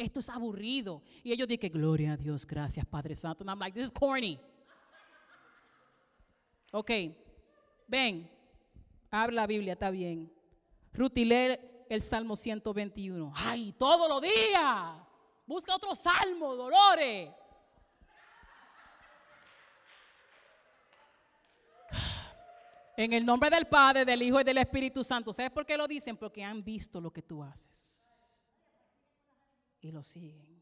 esto 0.00 0.20
es 0.20 0.28
aburrido. 0.28 1.02
Y 1.22 1.32
ellos 1.32 1.46
dicen, 1.46 1.70
gloria 1.70 2.12
a 2.12 2.16
Dios, 2.16 2.46
gracias 2.46 2.86
Padre 2.86 3.14
Santo. 3.14 3.42
And 3.42 3.50
I'm 3.50 3.58
like, 3.58 3.78
this 3.78 3.86
is 3.86 3.92
corny. 3.92 4.40
Ok, 6.72 6.90
ven, 7.86 8.30
habla 9.10 9.42
la 9.42 9.46
Biblia, 9.46 9.72
está 9.74 9.90
bien. 9.90 10.32
Ruth 10.92 11.16
lee 11.16 11.58
el 11.88 12.00
Salmo 12.00 12.36
121. 12.36 13.32
Ay, 13.36 13.72
todos 13.72 14.08
los 14.08 14.22
días. 14.22 14.96
Busca 15.46 15.74
otro 15.74 15.94
salmo, 15.94 16.54
Dolores. 16.54 17.30
En 22.96 23.12
el 23.12 23.24
nombre 23.24 23.50
del 23.50 23.66
Padre, 23.66 24.04
del 24.04 24.22
Hijo 24.22 24.40
y 24.40 24.44
del 24.44 24.58
Espíritu 24.58 25.02
Santo. 25.02 25.32
¿Sabes 25.32 25.50
por 25.50 25.66
qué 25.66 25.76
lo 25.76 25.88
dicen? 25.88 26.16
Porque 26.16 26.44
han 26.44 26.62
visto 26.62 27.00
lo 27.00 27.10
que 27.12 27.22
tú 27.22 27.42
haces 27.42 27.99
y 29.80 29.90
lo 29.90 30.02
siguen. 30.02 30.60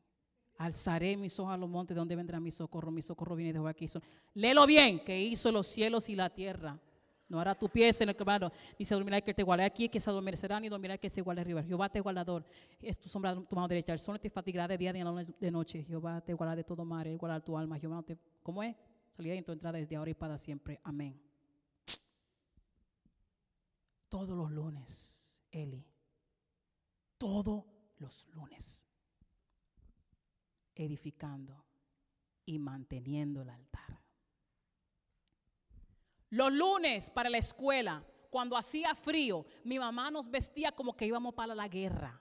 Alzaré 0.58 1.16
mis 1.16 1.38
ojos 1.38 1.54
a 1.54 1.56
los 1.56 1.68
montes, 1.68 1.94
de 1.94 2.00
donde 2.00 2.16
vendrá 2.16 2.40
mi 2.40 2.50
socorro. 2.50 2.90
Mi 2.90 3.02
socorro 3.02 3.36
viene 3.36 3.52
de 3.52 3.58
Jehová 3.58 3.74
que 3.74 3.84
hizo. 3.84 4.02
Léelo 4.34 4.66
bien, 4.66 5.04
que 5.04 5.20
hizo 5.20 5.52
los 5.52 5.66
cielos 5.66 6.08
y 6.08 6.16
la 6.16 6.30
tierra. 6.30 6.78
No 7.28 7.38
hará 7.38 7.54
tu 7.54 7.68
pie 7.68 7.90
en 8.00 8.08
el 8.08 8.16
quebrado, 8.16 8.50
ni 8.78 8.86
se 8.86 8.94
dormirá 8.94 9.20
que 9.20 9.34
te 9.34 9.42
iguale 9.42 9.62
aquí, 9.62 9.88
que 9.90 10.00
se 10.00 10.08
adormecerá, 10.08 10.58
ni 10.58 10.70
dormirá 10.70 10.96
que 10.96 11.10
se 11.10 11.20
iguale 11.20 11.42
arriba. 11.42 11.62
Jehová 11.62 11.90
te 11.90 12.00
guardador, 12.00 12.44
es 12.80 12.98
tu 12.98 13.08
sombra, 13.08 13.34
tu 13.34 13.54
mano 13.54 13.68
derecha. 13.68 13.92
El 13.92 13.98
sol 13.98 14.18
te 14.18 14.30
fatigará 14.30 14.66
de 14.66 14.78
día 14.78 14.92
ni 14.92 15.02
de 15.38 15.50
noche. 15.50 15.84
Jehová 15.84 16.22
te 16.22 16.32
guardará 16.32 16.56
de 16.56 16.64
todo 16.64 16.84
mar, 16.84 17.06
igualará 17.06 17.44
tu 17.44 17.56
alma. 17.56 17.78
Jehová 17.78 18.02
te, 18.02 18.16
¿cómo 18.42 18.62
es? 18.62 18.74
Salida 19.10 19.34
y 19.34 19.42
tu 19.42 19.52
entrada 19.52 19.78
desde 19.78 19.94
ahora 19.94 20.10
y 20.10 20.14
para 20.14 20.38
siempre. 20.38 20.80
Amén. 20.82 21.20
Todos 24.08 24.30
los 24.30 24.50
lunes, 24.50 25.38
Eli. 25.52 25.84
Todos 27.18 27.64
los 27.98 28.26
lunes 28.28 28.87
edificando 30.78 31.64
y 32.46 32.58
manteniendo 32.58 33.42
el 33.42 33.50
altar. 33.50 34.00
Los 36.30 36.52
lunes 36.52 37.10
para 37.10 37.28
la 37.28 37.38
escuela, 37.38 38.02
cuando 38.30 38.56
hacía 38.56 38.94
frío, 38.94 39.44
mi 39.64 39.78
mamá 39.78 40.10
nos 40.10 40.30
vestía 40.30 40.72
como 40.72 40.96
que 40.96 41.06
íbamos 41.06 41.34
para 41.34 41.54
la 41.54 41.68
guerra. 41.68 42.20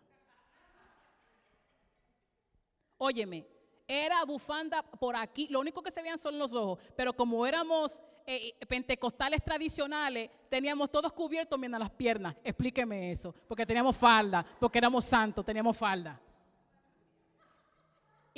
Óyeme, 2.98 3.48
era 3.88 4.26
bufanda 4.26 4.82
por 4.82 5.15
aquí, 5.15 5.48
lo 5.50 5.60
único 5.60 5.82
que 5.82 5.91
se 5.91 6.02
veían 6.02 6.17
son 6.17 6.38
los 6.38 6.54
ojos, 6.54 6.80
pero 6.96 7.13
como 7.13 7.46
éramos 7.46 8.02
eh, 8.26 8.56
eh, 8.60 8.65
pentecostales 8.65 9.41
tradicionales, 9.43 10.30
teníamos 10.50 10.91
todos 10.91 11.13
cubiertos 11.13 11.58
menos 11.58 11.80
las 11.80 11.91
piernas. 11.91 12.36
Explíqueme 12.43 13.12
eso, 13.12 13.34
porque 13.48 13.65
teníamos 13.65 13.96
falda, 13.96 14.46
porque 14.60 14.80
éramos 14.80 15.06
santos, 15.06 15.46
teníamos 15.46 15.78
falda. 15.78 16.20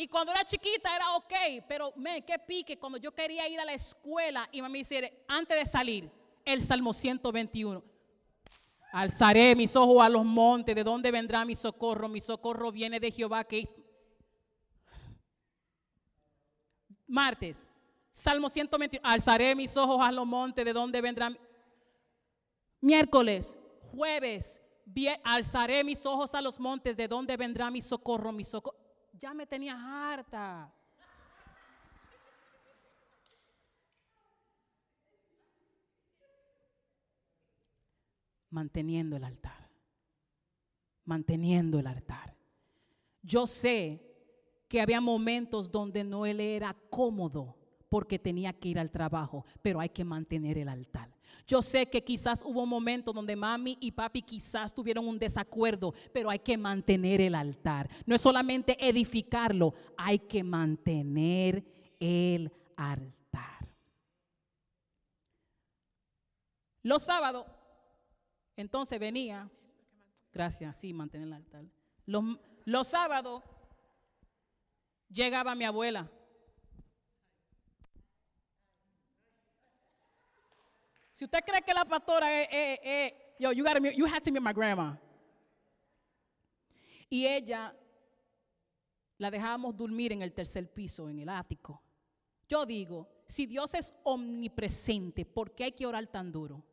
Y 0.02 0.08
cuando 0.08 0.32
era 0.32 0.46
chiquita 0.46 0.96
era 0.96 1.14
ok, 1.18 1.34
pero 1.68 1.92
me, 1.98 2.22
qué 2.22 2.40
pique 2.40 2.80
cuando 2.80 2.98
yo 2.98 3.14
quería 3.14 3.46
ir 3.50 3.60
a 3.60 3.66
la 3.66 3.74
escuela 3.74 4.48
y 4.50 4.62
me 4.62 4.70
dice, 4.78 5.26
antes 5.28 5.60
de 5.60 5.66
salir, 5.66 6.10
el 6.46 6.62
Salmo 6.62 6.94
121. 6.94 7.84
Alzaré 8.94 9.54
mis 9.58 9.76
ojos 9.76 10.02
a 10.02 10.08
los 10.08 10.24
montes, 10.24 10.74
¿de 10.74 10.86
dónde 10.86 11.12
vendrá 11.12 11.44
mi 11.44 11.54
socorro? 11.54 12.08
Mi 12.08 12.22
socorro 12.22 12.72
viene 12.72 12.98
de 12.98 13.12
Jehová 13.12 13.44
que 13.44 13.60
hizo. 13.60 13.76
Martes, 17.06 17.68
Salmo 18.10 18.48
121. 18.48 19.06
Alzaré 19.06 19.54
mis 19.54 19.76
ojos 19.76 20.00
a 20.02 20.14
los 20.14 20.26
montes, 20.26 20.64
¿de 20.64 20.72
dónde 20.72 21.02
vendrá? 21.02 21.30
Miércoles, 22.80 23.58
jueves, 23.92 24.62
alzaré 25.26 25.84
mis 25.84 26.06
ojos 26.06 26.34
a 26.36 26.42
los 26.42 26.58
montes, 26.58 26.96
¿de 26.96 27.10
dónde 27.10 27.36
vendrá 27.36 27.70
mi 27.70 27.82
socorro? 27.82 28.32
Mi 28.32 28.46
socorro. 28.46 28.89
Ya 29.20 29.34
me 29.34 29.46
tenía 29.46 29.76
harta. 30.14 30.74
Manteniendo 38.50 39.18
el 39.18 39.26
altar. 39.26 39.70
Manteniendo 41.04 41.80
el 41.80 41.88
altar. 41.88 42.34
Yo 43.22 43.46
sé 43.46 44.02
que 44.70 44.80
había 44.80 45.02
momentos 45.02 45.70
donde 45.70 46.06
no 46.06 46.26
él 46.26 46.40
era 46.40 46.74
cómodo 46.90 47.59
porque 47.90 48.20
tenía 48.20 48.54
que 48.54 48.70
ir 48.70 48.80
al 48.80 48.92
trabajo, 48.92 49.46
pero 49.62 49.80
hay 49.80 49.90
que 49.90 50.06
mantener 50.06 50.58
el 50.58 50.70
altar. 50.70 51.10
Yo 51.48 51.62
sé 51.62 51.88
que 51.88 52.04
quizás 52.04 52.44
hubo 52.46 52.66
momentos 52.66 53.14
donde 53.14 53.36
mami 53.36 53.78
y 53.82 53.92
papi 53.92 54.22
quizás 54.22 54.74
tuvieron 54.74 55.08
un 55.08 55.18
desacuerdo, 55.18 55.94
pero 56.14 56.30
hay 56.30 56.40
que 56.40 56.58
mantener 56.58 57.22
el 57.22 57.36
altar. 57.36 57.90
No 58.06 58.16
es 58.16 58.22
solamente 58.22 58.78
edificarlo, 58.80 59.74
hay 59.98 60.20
que 60.20 60.44
mantener 60.44 61.66
el 62.00 62.52
altar. 62.78 63.68
Los 66.84 67.04
sábados, 67.04 67.46
entonces 68.56 69.00
venía, 69.00 69.50
gracias, 70.32 70.78
sí, 70.78 70.94
mantener 70.94 71.28
el 71.28 71.34
altar. 71.34 71.66
Los, 72.06 72.24
los 72.66 72.88
sábados 72.88 73.44
llegaba 75.10 75.56
mi 75.56 75.66
abuela. 75.66 76.10
Si 81.20 81.26
usted 81.26 81.44
cree 81.44 81.62
que 81.62 81.74
la 81.74 81.84
pastora 81.84 82.32
es, 82.42 82.48
es- 82.50 82.80
es- 82.82 83.14
yo, 83.38 83.52
you, 83.52 83.62
gotta 83.62 83.82
you 83.92 84.06
have 84.06 84.22
to 84.22 84.32
meet 84.32 84.42
my 84.42 84.54
grandma. 84.54 84.98
Y 87.10 87.28
ella 87.28 87.76
la 89.18 89.30
dejábamos 89.30 89.76
dormir 89.76 90.14
en 90.14 90.22
el 90.22 90.32
tercer 90.32 90.72
piso, 90.74 91.10
en 91.10 91.20
el 91.20 91.28
ático. 91.28 91.84
Yo 92.48 92.66
digo, 92.66 93.06
si 93.28 93.46
Dios 93.48 93.74
es 93.74 93.94
omnipresente, 94.04 95.26
¿por 95.26 95.54
qué 95.54 95.66
hay 95.66 95.72
que 95.74 95.86
orar 95.86 96.08
tan 96.08 96.32
duro? 96.32 96.64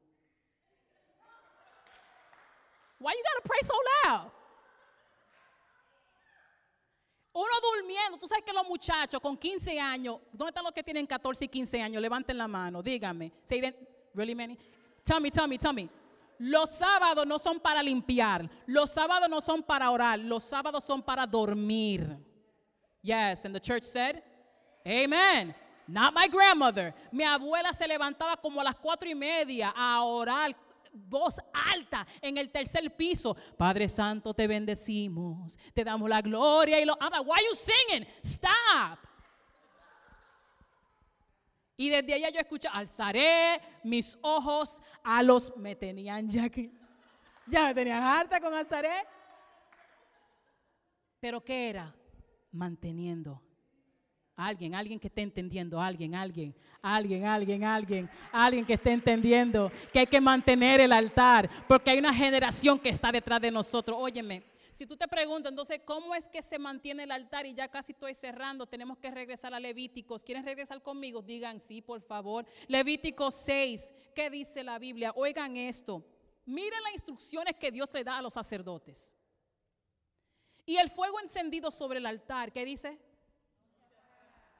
Why 3.00 3.14
you 3.14 3.22
gotta 3.24 3.48
pray 3.48 3.60
so 3.64 3.74
loud? 4.04 4.30
Uno 7.32 7.50
durmiendo, 7.74 8.16
tú 8.16 8.28
sabes 8.28 8.44
que 8.44 8.52
los 8.52 8.64
muchachos 8.68 9.20
con 9.20 9.36
15 9.36 9.80
años, 9.80 10.20
¿dónde 10.30 10.50
están 10.50 10.62
los 10.62 10.72
que 10.72 10.84
tienen 10.84 11.04
14 11.04 11.46
y 11.46 11.48
15 11.48 11.82
años? 11.82 12.00
Levanten 12.00 12.38
la 12.38 12.46
mano, 12.46 12.80
díganme. 12.80 13.32
Say 13.44 13.60
that- 13.60 13.95
really 14.16 14.34
many? 14.34 14.58
Tell 15.04 15.20
me, 15.20 15.30
tell 15.30 15.46
me, 15.46 15.58
tell 15.58 15.72
me. 15.72 15.88
Los 16.38 16.70
sábados 16.70 17.26
no 17.26 17.38
son 17.38 17.60
para 17.60 17.82
limpiar, 17.82 18.48
los 18.66 18.90
sábados 18.90 19.28
no 19.28 19.40
son 19.40 19.62
para 19.62 19.90
orar, 19.90 20.18
los 20.18 20.44
sábados 20.44 20.84
son 20.84 21.02
para 21.02 21.26
dormir. 21.26 22.18
Yes, 23.02 23.44
and 23.44 23.54
the 23.54 23.60
church 23.60 23.84
said, 23.84 24.22
Amen. 24.86 25.54
Not 25.88 26.14
my 26.14 26.26
grandmother. 26.28 26.92
Mi 27.12 27.24
abuela 27.24 27.72
se 27.72 27.86
levantaba 27.86 28.36
como 28.36 28.60
a 28.60 28.64
las 28.64 28.74
cuatro 28.74 29.08
y 29.08 29.14
media 29.14 29.72
a 29.74 30.02
orar 30.02 30.54
voz 30.92 31.34
alta 31.52 32.06
en 32.20 32.36
el 32.38 32.50
tercer 32.50 32.90
piso. 32.96 33.36
Padre 33.56 33.88
Santo, 33.88 34.34
te 34.34 34.46
bendecimos, 34.46 35.56
te 35.72 35.84
damos 35.84 36.08
la 36.08 36.20
gloria 36.20 36.80
y 36.80 36.84
lo. 36.84 36.94
Why 36.94 37.40
you 37.48 37.54
singing? 37.54 38.06
Stop. 38.22 38.98
Y 41.76 41.90
desde 41.90 42.14
allá 42.14 42.30
yo 42.30 42.40
escucho, 42.40 42.68
alzaré 42.72 43.60
mis 43.84 44.16
ojos 44.22 44.80
a 45.04 45.22
los. 45.22 45.54
Me 45.56 45.76
tenían 45.76 46.28
ya 46.28 46.48
que. 46.48 46.70
Ya 47.46 47.66
me 47.66 47.74
tenían 47.74 48.02
harta 48.02 48.40
con 48.40 48.52
alzaré. 48.54 49.06
Pero 51.20 51.44
¿qué 51.44 51.68
era? 51.70 51.94
Manteniendo. 52.50 53.42
Alguien, 54.36 54.74
alguien 54.74 55.00
que 55.00 55.06
esté 55.06 55.22
entendiendo, 55.22 55.80
alguien, 55.80 56.14
alguien, 56.14 56.54
alguien, 56.82 57.24
alguien, 57.24 57.64
alguien, 57.64 58.10
alguien 58.30 58.66
que 58.66 58.74
esté 58.74 58.92
entendiendo 58.92 59.72
que 59.90 60.00
hay 60.00 60.06
que 60.06 60.20
mantener 60.20 60.78
el 60.82 60.92
altar, 60.92 61.48
porque 61.66 61.90
hay 61.90 61.98
una 61.98 62.12
generación 62.12 62.78
que 62.78 62.90
está 62.90 63.10
detrás 63.10 63.40
de 63.40 63.50
nosotros. 63.50 63.96
Óyeme, 63.98 64.42
si 64.76 64.84
tú 64.86 64.94
te 64.94 65.08
preguntas, 65.08 65.48
entonces, 65.48 65.80
¿cómo 65.86 66.14
es 66.14 66.28
que 66.28 66.42
se 66.42 66.58
mantiene 66.58 67.04
el 67.04 67.10
altar? 67.10 67.46
Y 67.46 67.54
ya 67.54 67.66
casi 67.66 67.92
estoy 67.92 68.12
cerrando, 68.12 68.66
tenemos 68.66 68.98
que 68.98 69.10
regresar 69.10 69.54
a 69.54 69.58
Levíticos. 69.58 70.22
¿Quieren 70.22 70.44
regresar 70.44 70.82
conmigo? 70.82 71.22
Digan 71.22 71.60
sí, 71.60 71.80
por 71.80 72.02
favor. 72.02 72.44
Levíticos 72.68 73.36
6, 73.36 73.94
¿qué 74.14 74.28
dice 74.28 74.62
la 74.62 74.78
Biblia? 74.78 75.14
Oigan 75.16 75.56
esto. 75.56 76.04
Miren 76.44 76.82
las 76.82 76.92
instrucciones 76.92 77.56
que 77.56 77.70
Dios 77.70 77.90
le 77.94 78.04
da 78.04 78.18
a 78.18 78.20
los 78.20 78.34
sacerdotes. 78.34 79.16
Y 80.66 80.76
el 80.76 80.90
fuego 80.90 81.20
encendido 81.20 81.70
sobre 81.70 81.98
el 81.98 82.04
altar, 82.04 82.52
¿qué 82.52 82.66
dice? 82.66 82.98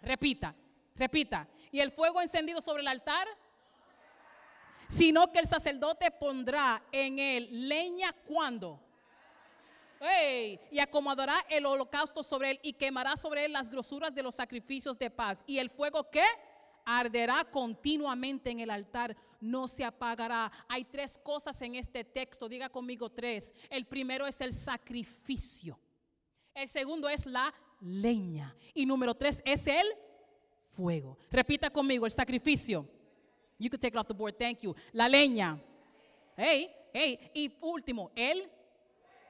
Repita, 0.01 0.57
repita. 0.95 1.47
Y 1.71 1.81
el 1.81 1.91
fuego 1.91 2.23
encendido 2.23 2.63
sobre 2.63 2.81
el 2.81 2.89
altar, 2.89 3.29
sino 4.89 5.31
que 5.31 5.41
el 5.41 5.47
sacerdote 5.47 6.11
pondrá 6.11 6.83
en 6.91 7.19
él 7.19 7.69
leña 7.69 8.15
cuando. 8.27 8.86
Ey, 10.01 10.61
y 10.71 10.79
acomodará 10.79 11.45
el 11.49 11.65
holocausto 11.67 12.23
sobre 12.23 12.53
él 12.53 12.61
y 12.63 12.73
quemará 12.73 13.17
sobre 13.17 13.45
él 13.45 13.53
las 13.53 13.71
grosuras 13.71 14.15
de 14.15 14.23
los 14.23 14.35
sacrificios 14.35 14.99
de 14.99 15.11
paz. 15.11 15.43
Y 15.47 15.59
el 15.59 15.71
fuego 15.71 16.11
que 16.11 16.23
arderá 16.85 17.45
continuamente 17.45 18.51
en 18.51 18.61
el 18.61 18.71
altar, 18.71 19.17
no 19.41 19.69
se 19.69 19.85
apagará. 19.85 20.51
Hay 20.69 20.85
tres 20.85 21.19
cosas 21.19 21.61
en 21.63 21.75
este 21.75 22.05
texto, 22.05 22.49
diga 22.49 22.69
conmigo 22.69 23.11
tres. 23.11 23.53
El 23.69 23.87
primero 23.87 24.27
es 24.27 24.41
el 24.41 24.55
sacrificio. 24.55 25.79
El 26.55 26.69
segundo 26.69 27.09
es 27.09 27.27
la 27.27 27.53
leña. 27.81 28.55
Y 28.73 28.87
número 28.87 29.15
tres 29.15 29.43
es 29.45 29.67
el 29.67 29.87
fuego. 30.73 31.19
Repita 31.31 31.71
conmigo, 31.71 32.07
el 32.07 32.13
sacrificio. 32.13 32.87
You 33.59 33.71
can 33.71 33.81
take 33.81 33.95
it 33.95 33.99
off 33.99 34.07
the 34.07 34.15
board, 34.15 34.37
thank 34.39 34.61
you. 34.61 34.75
La 34.93 35.09
leña. 35.09 35.59
Hey, 36.37 36.71
hey. 36.93 37.31
Y 37.35 37.53
último, 37.61 38.11
el 38.15 38.49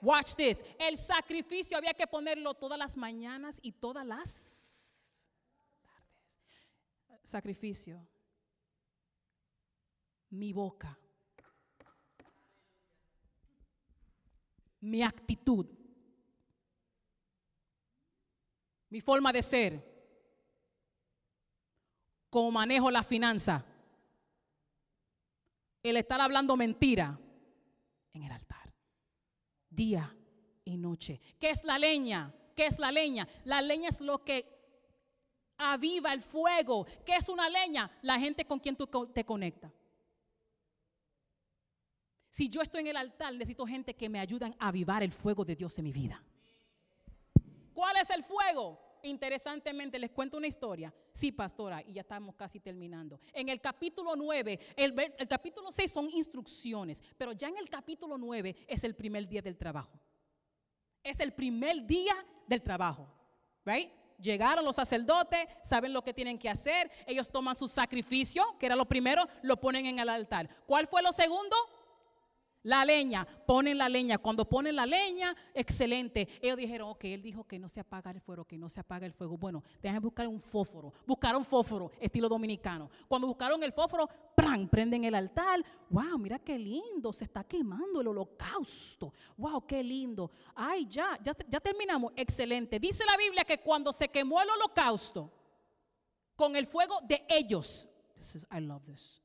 Watch 0.02 0.34
this. 0.34 0.64
El 0.78 0.96
sacrificio 0.96 1.76
había 1.76 1.94
que 1.94 2.06
ponerlo 2.06 2.54
todas 2.54 2.78
las 2.78 2.96
mañanas 2.96 3.58
y 3.62 3.72
todas 3.72 4.06
las 4.06 5.82
tardes. 5.82 7.20
Sacrificio. 7.22 8.06
Mi 10.30 10.52
boca. 10.52 10.98
Mi 14.80 15.02
actitud. 15.02 15.66
Mi 18.90 19.00
forma 19.00 19.32
de 19.32 19.42
ser. 19.42 19.96
Cómo 22.30 22.50
manejo 22.50 22.90
la 22.90 23.02
finanza. 23.02 23.64
El 25.82 25.96
estar 25.96 26.20
hablando 26.20 26.56
mentira 26.56 27.18
en 28.12 28.22
el 28.24 28.32
altar 28.32 28.55
día 29.76 30.16
y 30.64 30.76
noche. 30.76 31.20
¿Qué 31.38 31.50
es 31.50 31.62
la 31.62 31.78
leña? 31.78 32.34
¿Qué 32.56 32.66
es 32.66 32.78
la 32.78 32.90
leña? 32.90 33.28
La 33.44 33.60
leña 33.60 33.90
es 33.90 34.00
lo 34.00 34.24
que 34.24 34.56
aviva 35.58 36.12
el 36.12 36.22
fuego. 36.22 36.86
¿Qué 37.04 37.16
es 37.16 37.28
una 37.28 37.48
leña? 37.48 37.90
La 38.02 38.18
gente 38.18 38.46
con 38.46 38.58
quien 38.58 38.74
tú 38.74 38.86
te 39.12 39.24
conectas. 39.24 39.72
Si 42.28 42.50
yo 42.50 42.60
estoy 42.60 42.80
en 42.82 42.88
el 42.88 42.96
altar, 42.96 43.32
necesito 43.32 43.66
gente 43.66 43.94
que 43.94 44.08
me 44.08 44.18
ayudan 44.18 44.54
a 44.58 44.68
avivar 44.68 45.02
el 45.02 45.12
fuego 45.12 45.44
de 45.44 45.56
Dios 45.56 45.78
en 45.78 45.84
mi 45.84 45.92
vida. 45.92 46.22
¿Cuál 47.72 47.96
es 47.96 48.10
el 48.10 48.24
fuego? 48.24 48.85
Interesantemente, 49.06 50.00
les 50.00 50.10
cuento 50.10 50.36
una 50.36 50.48
historia. 50.48 50.92
Sí, 51.12 51.30
pastora, 51.30 51.80
y 51.86 51.92
ya 51.92 52.00
estamos 52.00 52.34
casi 52.34 52.58
terminando. 52.58 53.20
En 53.32 53.48
el 53.48 53.60
capítulo 53.60 54.16
9, 54.16 54.58
el, 54.76 55.28
capítulo 55.28 55.70
6 55.70 55.90
son 55.90 56.10
instrucciones, 56.10 57.00
pero 57.16 57.30
ya 57.30 57.48
en 57.48 57.56
el 57.56 57.70
capítulo 57.70 58.18
9 58.18 58.66
es 58.66 58.82
el 58.82 58.96
primer 58.96 59.28
día 59.28 59.42
del 59.42 59.56
trabajo. 59.56 60.00
Es 61.04 61.20
el 61.20 61.32
primer 61.32 61.86
día 61.86 62.14
del 62.48 62.62
trabajo. 62.62 63.08
Right? 63.64 63.90
Llegaron 64.20 64.64
los 64.64 64.74
sacerdotes, 64.74 65.46
saben 65.62 65.92
lo 65.92 66.02
que 66.02 66.12
tienen 66.12 66.36
que 66.36 66.48
hacer, 66.48 66.90
ellos 67.06 67.30
toman 67.30 67.54
su 67.54 67.68
sacrificio, 67.68 68.56
que 68.58 68.66
era 68.66 68.74
lo 68.74 68.86
primero, 68.86 69.24
lo 69.42 69.60
ponen 69.60 69.86
en 69.86 70.00
el 70.00 70.08
altar. 70.08 70.48
¿Cuál 70.66 70.88
fue 70.88 71.00
lo 71.02 71.12
segundo? 71.12 71.54
La 72.66 72.84
leña, 72.84 73.24
ponen 73.46 73.78
la 73.78 73.88
leña. 73.88 74.18
Cuando 74.18 74.44
ponen 74.44 74.74
la 74.74 74.86
leña, 74.86 75.36
excelente. 75.54 76.26
Ellos 76.42 76.56
dijeron, 76.56 76.90
ok, 76.90 77.04
él 77.04 77.22
dijo 77.22 77.44
que 77.44 77.60
no 77.60 77.68
se 77.68 77.78
apaga 77.78 78.10
el 78.10 78.20
fuego, 78.20 78.44
que 78.44 78.58
no 78.58 78.68
se 78.68 78.80
apaga 78.80 79.06
el 79.06 79.12
fuego. 79.12 79.38
Bueno, 79.38 79.62
déjenme 79.80 80.00
buscar 80.00 80.26
un 80.26 80.40
fósforo. 80.40 80.92
Buscaron 81.06 81.44
fósforo, 81.44 81.92
estilo 82.00 82.28
dominicano. 82.28 82.90
Cuando 83.06 83.28
buscaron 83.28 83.62
el 83.62 83.72
fósforo, 83.72 84.08
¡pran! 84.34 84.68
prenden 84.68 85.04
el 85.04 85.14
altar. 85.14 85.64
¡Wow! 85.90 86.18
Mira 86.18 86.40
qué 86.40 86.58
lindo, 86.58 87.12
se 87.12 87.22
está 87.22 87.44
quemando 87.44 88.00
el 88.00 88.08
holocausto. 88.08 89.14
¡Wow! 89.36 89.64
¡Qué 89.64 89.84
lindo! 89.84 90.32
¡Ay, 90.56 90.86
ya, 90.90 91.16
ya, 91.22 91.36
ya 91.48 91.60
terminamos! 91.60 92.12
Excelente. 92.16 92.80
Dice 92.80 93.04
la 93.06 93.16
Biblia 93.16 93.44
que 93.44 93.58
cuando 93.60 93.92
se 93.92 94.08
quemó 94.08 94.42
el 94.42 94.50
holocausto, 94.50 95.30
con 96.34 96.56
el 96.56 96.66
fuego 96.66 96.98
de 97.02 97.24
ellos, 97.28 97.88
this 98.16 98.34
is- 98.34 98.46
I 98.50 98.58
love 98.60 98.82
this 98.84 99.22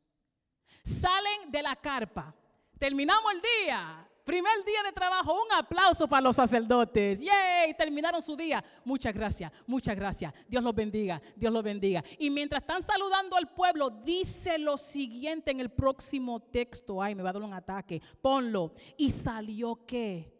salen 0.84 1.52
de 1.52 1.62
la 1.62 1.76
carpa. 1.76 2.36
Terminamos 2.82 3.32
el 3.36 3.41
día. 3.41 4.09
Primer 4.23 4.65
día 4.65 4.82
de 4.84 4.91
trabajo, 4.91 5.34
un 5.34 5.51
aplauso 5.51 6.07
para 6.07 6.23
los 6.23 6.36
sacerdotes. 6.36 7.21
¡Yay! 7.21 7.75
Terminaron 7.77 8.23
su 8.23 8.36
día. 8.36 8.63
Muchas 8.84 9.13
gracias, 9.13 9.51
muchas 9.67 9.95
gracias. 9.95 10.34
Dios 10.47 10.63
los 10.63 10.73
bendiga, 10.73 11.21
Dios 11.36 11.53
los 11.53 11.61
bendiga. 11.63 12.03
Y 12.17 12.32
mientras 12.32 12.63
están 12.63 12.82
saludando 12.82 13.36
al 13.36 13.53
pueblo, 13.53 13.91
dice 13.91 14.57
lo 14.57 14.77
siguiente 14.77 15.51
en 15.51 15.59
el 15.59 15.69
próximo 15.69 16.39
texto. 16.39 17.03
Ay, 17.03 17.13
me 17.13 17.21
va 17.21 17.29
a 17.29 17.34
dar 17.34 17.43
un 17.43 17.53
ataque. 17.53 18.01
Ponlo. 18.19 18.73
¿Y 18.97 19.11
salió 19.11 19.86
qué? 19.86 20.34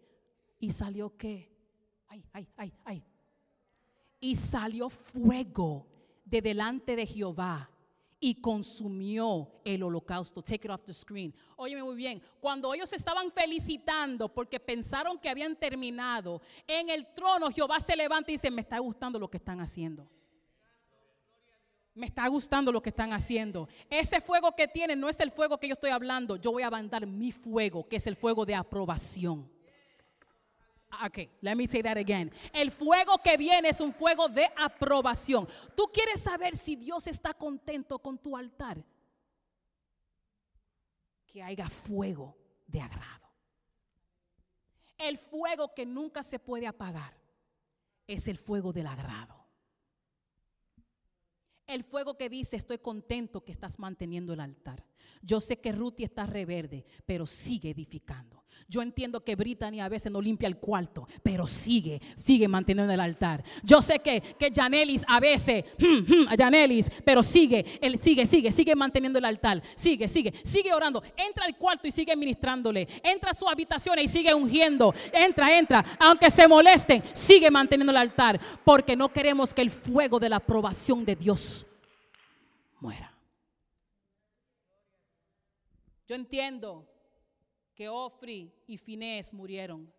¿Y 0.58 0.72
salió 0.72 1.16
qué? 1.16 1.48
Ay, 2.08 2.26
ay, 2.34 2.48
ay, 2.58 2.74
ay. 2.86 3.06
Y 4.20 4.34
salió 4.34 4.90
fuego 4.90 5.86
de 6.26 6.42
delante 6.42 6.96
de 6.96 7.06
Jehová 7.06 7.70
y 8.24 8.36
consumió 8.36 9.50
el 9.66 9.82
holocausto. 9.82 10.44
Take 10.44 10.68
it 10.68 10.70
off 10.70 10.84
the 10.84 10.94
screen. 10.94 11.34
Óyeme 11.58 11.84
muy 11.84 11.96
bien. 11.96 12.22
Cuando 12.40 12.72
ellos 12.74 12.94
estaban 12.94 13.32
felicitando 13.32 14.30
porque 14.32 14.60
pensaron 14.60 15.18
que 15.18 15.28
habían 15.28 15.56
terminado, 15.56 16.40
en 16.68 16.92
el 16.92 17.08
trono 17.14 17.50
Jehová 17.50 17.80
se 17.80 17.96
levanta 17.96 18.30
y 18.32 18.36
dice, 18.36 18.52
me 18.52 18.62
está 18.62 18.78
gustando 18.78 19.18
lo 19.18 19.28
que 19.28 19.38
están 19.38 19.60
haciendo. 19.60 20.08
Me 21.96 22.06
está 22.06 22.28
gustando 22.28 22.72
lo 22.72 22.82
que 22.82 22.90
están 22.90 23.12
haciendo. 23.12 23.68
Ese 23.90 24.22
fuego 24.22 24.56
que 24.56 24.68
tienen 24.68 25.00
no 25.00 25.10
es 25.10 25.20
el 25.20 25.32
fuego 25.32 25.58
que 25.58 25.68
yo 25.68 25.74
estoy 25.74 25.90
hablando. 25.90 26.36
Yo 26.36 26.52
voy 26.52 26.64
a 26.64 26.70
mandar 26.70 27.08
mi 27.08 27.32
fuego, 27.32 27.88
que 27.90 27.96
es 27.96 28.06
el 28.06 28.16
fuego 28.16 28.46
de 28.46 28.54
aprobación. 28.54 29.50
Ok, 31.06 31.20
let 31.42 31.56
me 31.56 31.68
say 31.68 31.82
that 31.82 31.98
again. 31.98 32.32
El 32.54 32.70
fuego 32.70 33.18
que 33.24 33.38
viene 33.38 33.70
es 33.70 33.80
un 33.80 33.94
fuego 33.94 34.28
de 34.28 34.48
aprobación. 34.58 35.48
Tú 35.76 35.90
quieres 35.92 36.22
saber 36.22 36.58
si 36.58 36.76
Dios 36.76 37.08
está 37.08 37.34
contento 37.34 38.00
con 38.00 38.18
tu 38.18 38.36
altar. 38.36 38.84
Que 41.26 41.42
haya 41.42 41.68
fuego 41.70 42.36
de 42.68 42.82
agrado. 42.82 43.30
El 44.98 45.18
fuego 45.18 45.74
que 45.74 45.86
nunca 45.86 46.24
se 46.24 46.40
puede 46.40 46.68
apagar 46.68 47.18
es 48.06 48.28
el 48.28 48.38
fuego 48.38 48.74
del 48.74 48.88
agrado. 48.88 49.42
El 51.66 51.84
fuego 51.86 52.18
que 52.18 52.30
dice, 52.30 52.58
estoy 52.58 52.80
contento 52.80 53.46
que 53.46 53.54
estás 53.54 53.80
manteniendo 53.80 54.34
el 54.34 54.42
altar. 54.42 54.84
Yo 55.22 55.40
sé 55.40 55.60
que 55.60 55.72
Ruti 55.72 56.04
está 56.04 56.26
reverde, 56.26 56.86
pero 57.06 57.28
sigue 57.28 57.70
edificando. 57.70 58.42
Yo 58.68 58.82
entiendo 58.82 59.24
que 59.24 59.36
Brittany 59.36 59.82
a 59.82 59.90
veces 59.90 60.12
no 60.12 60.22
limpia 60.22 60.48
el 60.48 60.58
cuarto, 60.58 61.08
pero 61.22 61.46
sigue, 61.46 62.02
sigue 62.18 62.48
manteniendo 62.48 62.94
el 62.94 63.00
altar. 63.00 63.44
Yo 63.64 63.82
sé 63.82 64.00
que, 64.00 64.22
que 64.22 64.52
Janelis 64.54 65.04
a 65.08 65.20
veces, 65.20 65.66
hmm, 65.78 66.00
hmm, 66.08 66.26
Janelis, 66.38 66.90
pero 67.04 67.22
sigue, 67.22 67.66
él 67.82 68.00
sigue, 68.00 68.26
sigue, 68.26 68.52
sigue 68.52 68.76
manteniendo 68.76 69.20
el 69.20 69.26
altar. 69.26 69.62
Sigue, 69.76 70.08
sigue, 70.08 70.34
sigue 70.44 70.74
orando. 70.74 71.04
Entra 71.18 71.46
al 71.46 71.58
cuarto 71.58 71.88
y 71.88 71.92
sigue 71.92 72.16
ministrándole. 72.16 72.88
Entra 73.04 73.32
a 73.32 73.34
su 73.34 73.48
habitación 73.48 74.00
y 74.00 74.08
sigue 74.08 74.34
ungiendo. 74.34 74.94
Entra, 75.12 75.58
entra. 75.58 75.86
Aunque 76.00 76.32
se 76.32 76.48
molesten, 76.48 77.04
sigue 77.14 77.52
manteniendo 77.52 77.92
el 77.92 77.98
altar. 77.98 78.40
Porque 78.64 78.96
no 78.96 79.10
queremos 79.10 79.54
que 79.54 79.62
el 79.62 79.70
fuego 79.70 80.20
de 80.20 80.30
la 80.30 80.38
aprobación 80.38 81.04
de 81.04 81.16
Dios 81.16 81.68
muera. 82.80 83.11
Yo 86.12 86.16
entiendo 86.16 86.86
que 87.74 87.88
Ofri 87.88 88.54
y 88.68 88.76
Finés 88.76 89.34
murieron. 89.34 89.90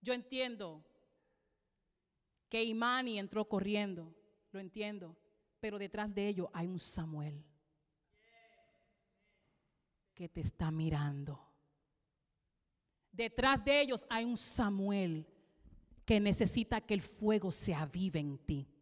Yo 0.00 0.14
entiendo 0.14 0.82
que 2.48 2.64
Imani 2.64 3.18
entró 3.18 3.46
corriendo, 3.46 4.14
lo 4.50 4.60
entiendo, 4.60 5.14
pero 5.60 5.78
detrás 5.78 6.14
de 6.14 6.26
ello 6.26 6.48
hay 6.54 6.68
un 6.68 6.78
Samuel 6.78 7.44
que 10.14 10.26
te 10.26 10.40
está 10.40 10.70
mirando. 10.70 11.38
Detrás 13.12 13.62
de 13.62 13.82
ellos 13.82 14.06
hay 14.08 14.24
un 14.24 14.38
Samuel 14.38 15.26
que 16.06 16.18
necesita 16.18 16.80
que 16.80 16.94
el 16.94 17.02
fuego 17.02 17.52
se 17.52 17.74
avive 17.74 18.20
en 18.20 18.38
ti. 18.38 18.73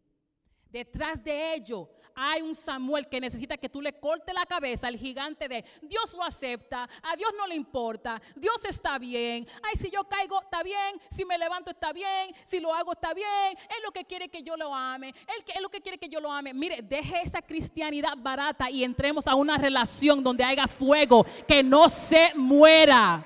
Detrás 0.73 1.23
de 1.23 1.53
ello 1.53 1.87
hay 2.15 2.41
un 2.41 2.55
Samuel 2.55 3.07
que 3.07 3.21
necesita 3.21 3.57
que 3.57 3.69
tú 3.69 3.79
le 3.79 3.93
cortes 3.99 4.33
la 4.33 4.43
cabeza 4.43 4.87
al 4.87 4.97
gigante 4.97 5.47
de 5.47 5.63
Dios 5.83 6.15
lo 6.15 6.23
acepta, 6.23 6.89
a 7.03 7.15
Dios 7.15 7.29
no 7.37 7.45
le 7.45 7.53
importa, 7.53 8.19
Dios 8.35 8.65
está 8.65 8.97
bien. 8.97 9.47
Ay, 9.61 9.75
si 9.75 9.91
yo 9.91 10.03
caigo 10.05 10.41
está 10.41 10.63
bien, 10.63 10.99
si 11.11 11.25
me 11.25 11.37
levanto 11.37 11.69
está 11.69 11.93
bien, 11.93 12.33
si 12.43 12.59
lo 12.59 12.73
hago 12.73 12.93
está 12.93 13.13
bien. 13.13 13.55
Él 13.69 13.83
lo 13.83 13.91
que 13.91 14.03
quiere 14.03 14.29
que 14.29 14.41
yo 14.41 14.57
lo 14.57 14.73
ame, 14.73 15.09
él, 15.09 15.61
lo 15.61 15.69
que 15.69 15.79
quiere 15.79 15.99
que 15.99 16.09
yo 16.09 16.19
lo 16.19 16.31
ame. 16.31 16.55
Mire, 16.55 16.81
deje 16.81 17.21
esa 17.21 17.43
cristianidad 17.43 18.17
barata 18.17 18.67
y 18.71 18.83
entremos 18.83 19.27
a 19.27 19.35
una 19.35 19.59
relación 19.59 20.23
donde 20.23 20.43
haya 20.43 20.67
fuego, 20.67 21.23
que 21.47 21.61
no 21.61 21.87
se 21.87 22.33
muera. 22.33 23.23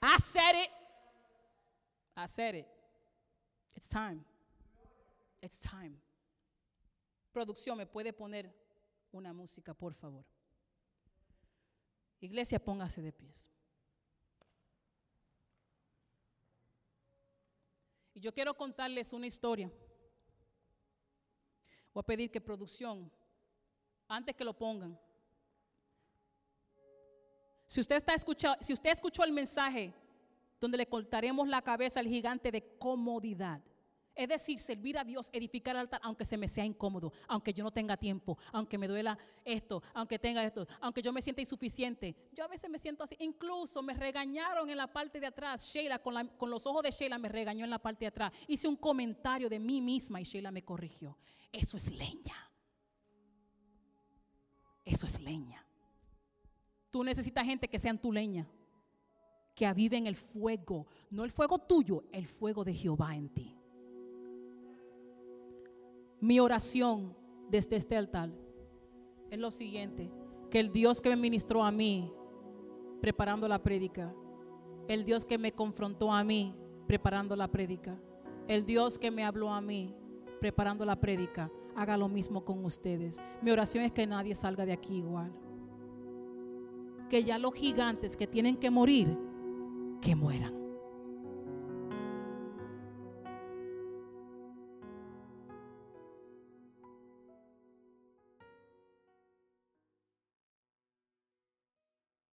Hacer 0.00 0.56
it. 0.56 0.70
Hacer 2.16 2.54
it. 2.56 2.79
It's 3.80 3.88
time. 3.88 4.22
It's 5.40 5.58
time. 5.58 5.96
Producción, 7.32 7.78
¿me 7.78 7.86
puede 7.86 8.12
poner 8.12 8.54
una 9.10 9.32
música, 9.32 9.72
por 9.72 9.94
favor? 9.94 10.22
Iglesia, 12.20 12.62
póngase 12.62 13.00
de 13.00 13.10
pies. 13.10 13.48
Y 18.12 18.20
yo 18.20 18.34
quiero 18.34 18.52
contarles 18.52 19.14
una 19.14 19.26
historia. 19.26 19.72
Voy 21.94 22.02
a 22.02 22.04
pedir 22.04 22.30
que 22.30 22.38
producción, 22.38 23.10
antes 24.06 24.36
que 24.36 24.44
lo 24.44 24.52
pongan, 24.52 25.00
si 27.66 27.80
usted 27.80 27.96
está 27.96 28.12
escuchando, 28.12 28.62
si 28.62 28.74
usted 28.74 28.90
escuchó 28.90 29.24
el 29.24 29.32
mensaje 29.32 29.94
donde 30.60 30.76
le 30.76 30.86
cortaremos 30.86 31.48
la 31.48 31.62
cabeza 31.62 31.98
al 31.98 32.06
gigante 32.06 32.52
de 32.52 32.76
comodidad, 32.76 33.62
es 34.20 34.28
decir, 34.28 34.58
servir 34.58 34.98
a 34.98 35.04
Dios, 35.04 35.30
edificar 35.32 35.74
el 35.74 35.80
altar, 35.80 35.98
aunque 36.04 36.26
se 36.26 36.36
me 36.36 36.46
sea 36.46 36.62
incómodo, 36.62 37.10
aunque 37.26 37.54
yo 37.54 37.64
no 37.64 37.70
tenga 37.70 37.96
tiempo, 37.96 38.36
aunque 38.52 38.76
me 38.76 38.86
duela 38.86 39.16
esto, 39.46 39.82
aunque 39.94 40.18
tenga 40.18 40.44
esto, 40.44 40.68
aunque 40.78 41.00
yo 41.00 41.10
me 41.10 41.22
sienta 41.22 41.40
insuficiente. 41.40 42.14
Yo 42.34 42.44
a 42.44 42.48
veces 42.48 42.68
me 42.68 42.78
siento 42.78 43.02
así. 43.02 43.16
Incluso 43.20 43.82
me 43.82 43.94
regañaron 43.94 44.68
en 44.68 44.76
la 44.76 44.92
parte 44.92 45.20
de 45.20 45.26
atrás. 45.26 45.72
Sheila, 45.72 46.00
con, 46.00 46.28
con 46.36 46.50
los 46.50 46.66
ojos 46.66 46.82
de 46.82 46.90
Sheila, 46.90 47.16
me 47.16 47.30
regañó 47.30 47.64
en 47.64 47.70
la 47.70 47.78
parte 47.78 48.00
de 48.00 48.08
atrás. 48.08 48.30
Hice 48.46 48.68
un 48.68 48.76
comentario 48.76 49.48
de 49.48 49.58
mí 49.58 49.80
misma 49.80 50.20
y 50.20 50.24
Sheila 50.24 50.50
me 50.50 50.62
corrigió. 50.62 51.16
Eso 51.50 51.78
es 51.78 51.90
leña. 51.90 52.50
Eso 54.84 55.06
es 55.06 55.18
leña. 55.18 55.64
Tú 56.90 57.02
necesitas 57.02 57.46
gente 57.46 57.68
que 57.68 57.78
sean 57.78 57.98
tu 57.98 58.12
leña, 58.12 58.46
que 59.54 59.64
aviven 59.64 60.06
el 60.06 60.16
fuego, 60.16 60.88
no 61.08 61.24
el 61.24 61.32
fuego 61.32 61.58
tuyo, 61.58 62.04
el 62.12 62.26
fuego 62.26 62.64
de 62.64 62.74
Jehová 62.74 63.16
en 63.16 63.30
ti. 63.30 63.59
Mi 66.20 66.38
oración 66.38 67.16
desde 67.48 67.76
este 67.76 67.96
altar 67.96 68.30
es 69.30 69.38
lo 69.38 69.50
siguiente, 69.50 70.10
que 70.50 70.60
el 70.60 70.70
Dios 70.70 71.00
que 71.00 71.08
me 71.08 71.16
ministró 71.16 71.64
a 71.64 71.70
mí 71.70 72.12
preparando 73.00 73.48
la 73.48 73.62
prédica, 73.62 74.14
el 74.86 75.04
Dios 75.04 75.24
que 75.24 75.38
me 75.38 75.52
confrontó 75.52 76.12
a 76.12 76.22
mí 76.22 76.54
preparando 76.86 77.34
la 77.36 77.48
prédica, 77.48 77.98
el 78.48 78.66
Dios 78.66 78.98
que 78.98 79.10
me 79.10 79.24
habló 79.24 79.50
a 79.50 79.62
mí 79.62 79.94
preparando 80.40 80.84
la 80.84 81.00
prédica, 81.00 81.50
haga 81.74 81.96
lo 81.96 82.08
mismo 82.08 82.44
con 82.44 82.64
ustedes. 82.66 83.18
Mi 83.40 83.50
oración 83.50 83.84
es 83.84 83.92
que 83.92 84.06
nadie 84.06 84.34
salga 84.34 84.66
de 84.66 84.72
aquí 84.72 84.96
igual. 84.96 85.32
Que 87.08 87.24
ya 87.24 87.38
los 87.38 87.54
gigantes 87.54 88.16
que 88.16 88.26
tienen 88.26 88.56
que 88.56 88.70
morir, 88.70 89.16
que 90.02 90.14
mueran. 90.14 90.59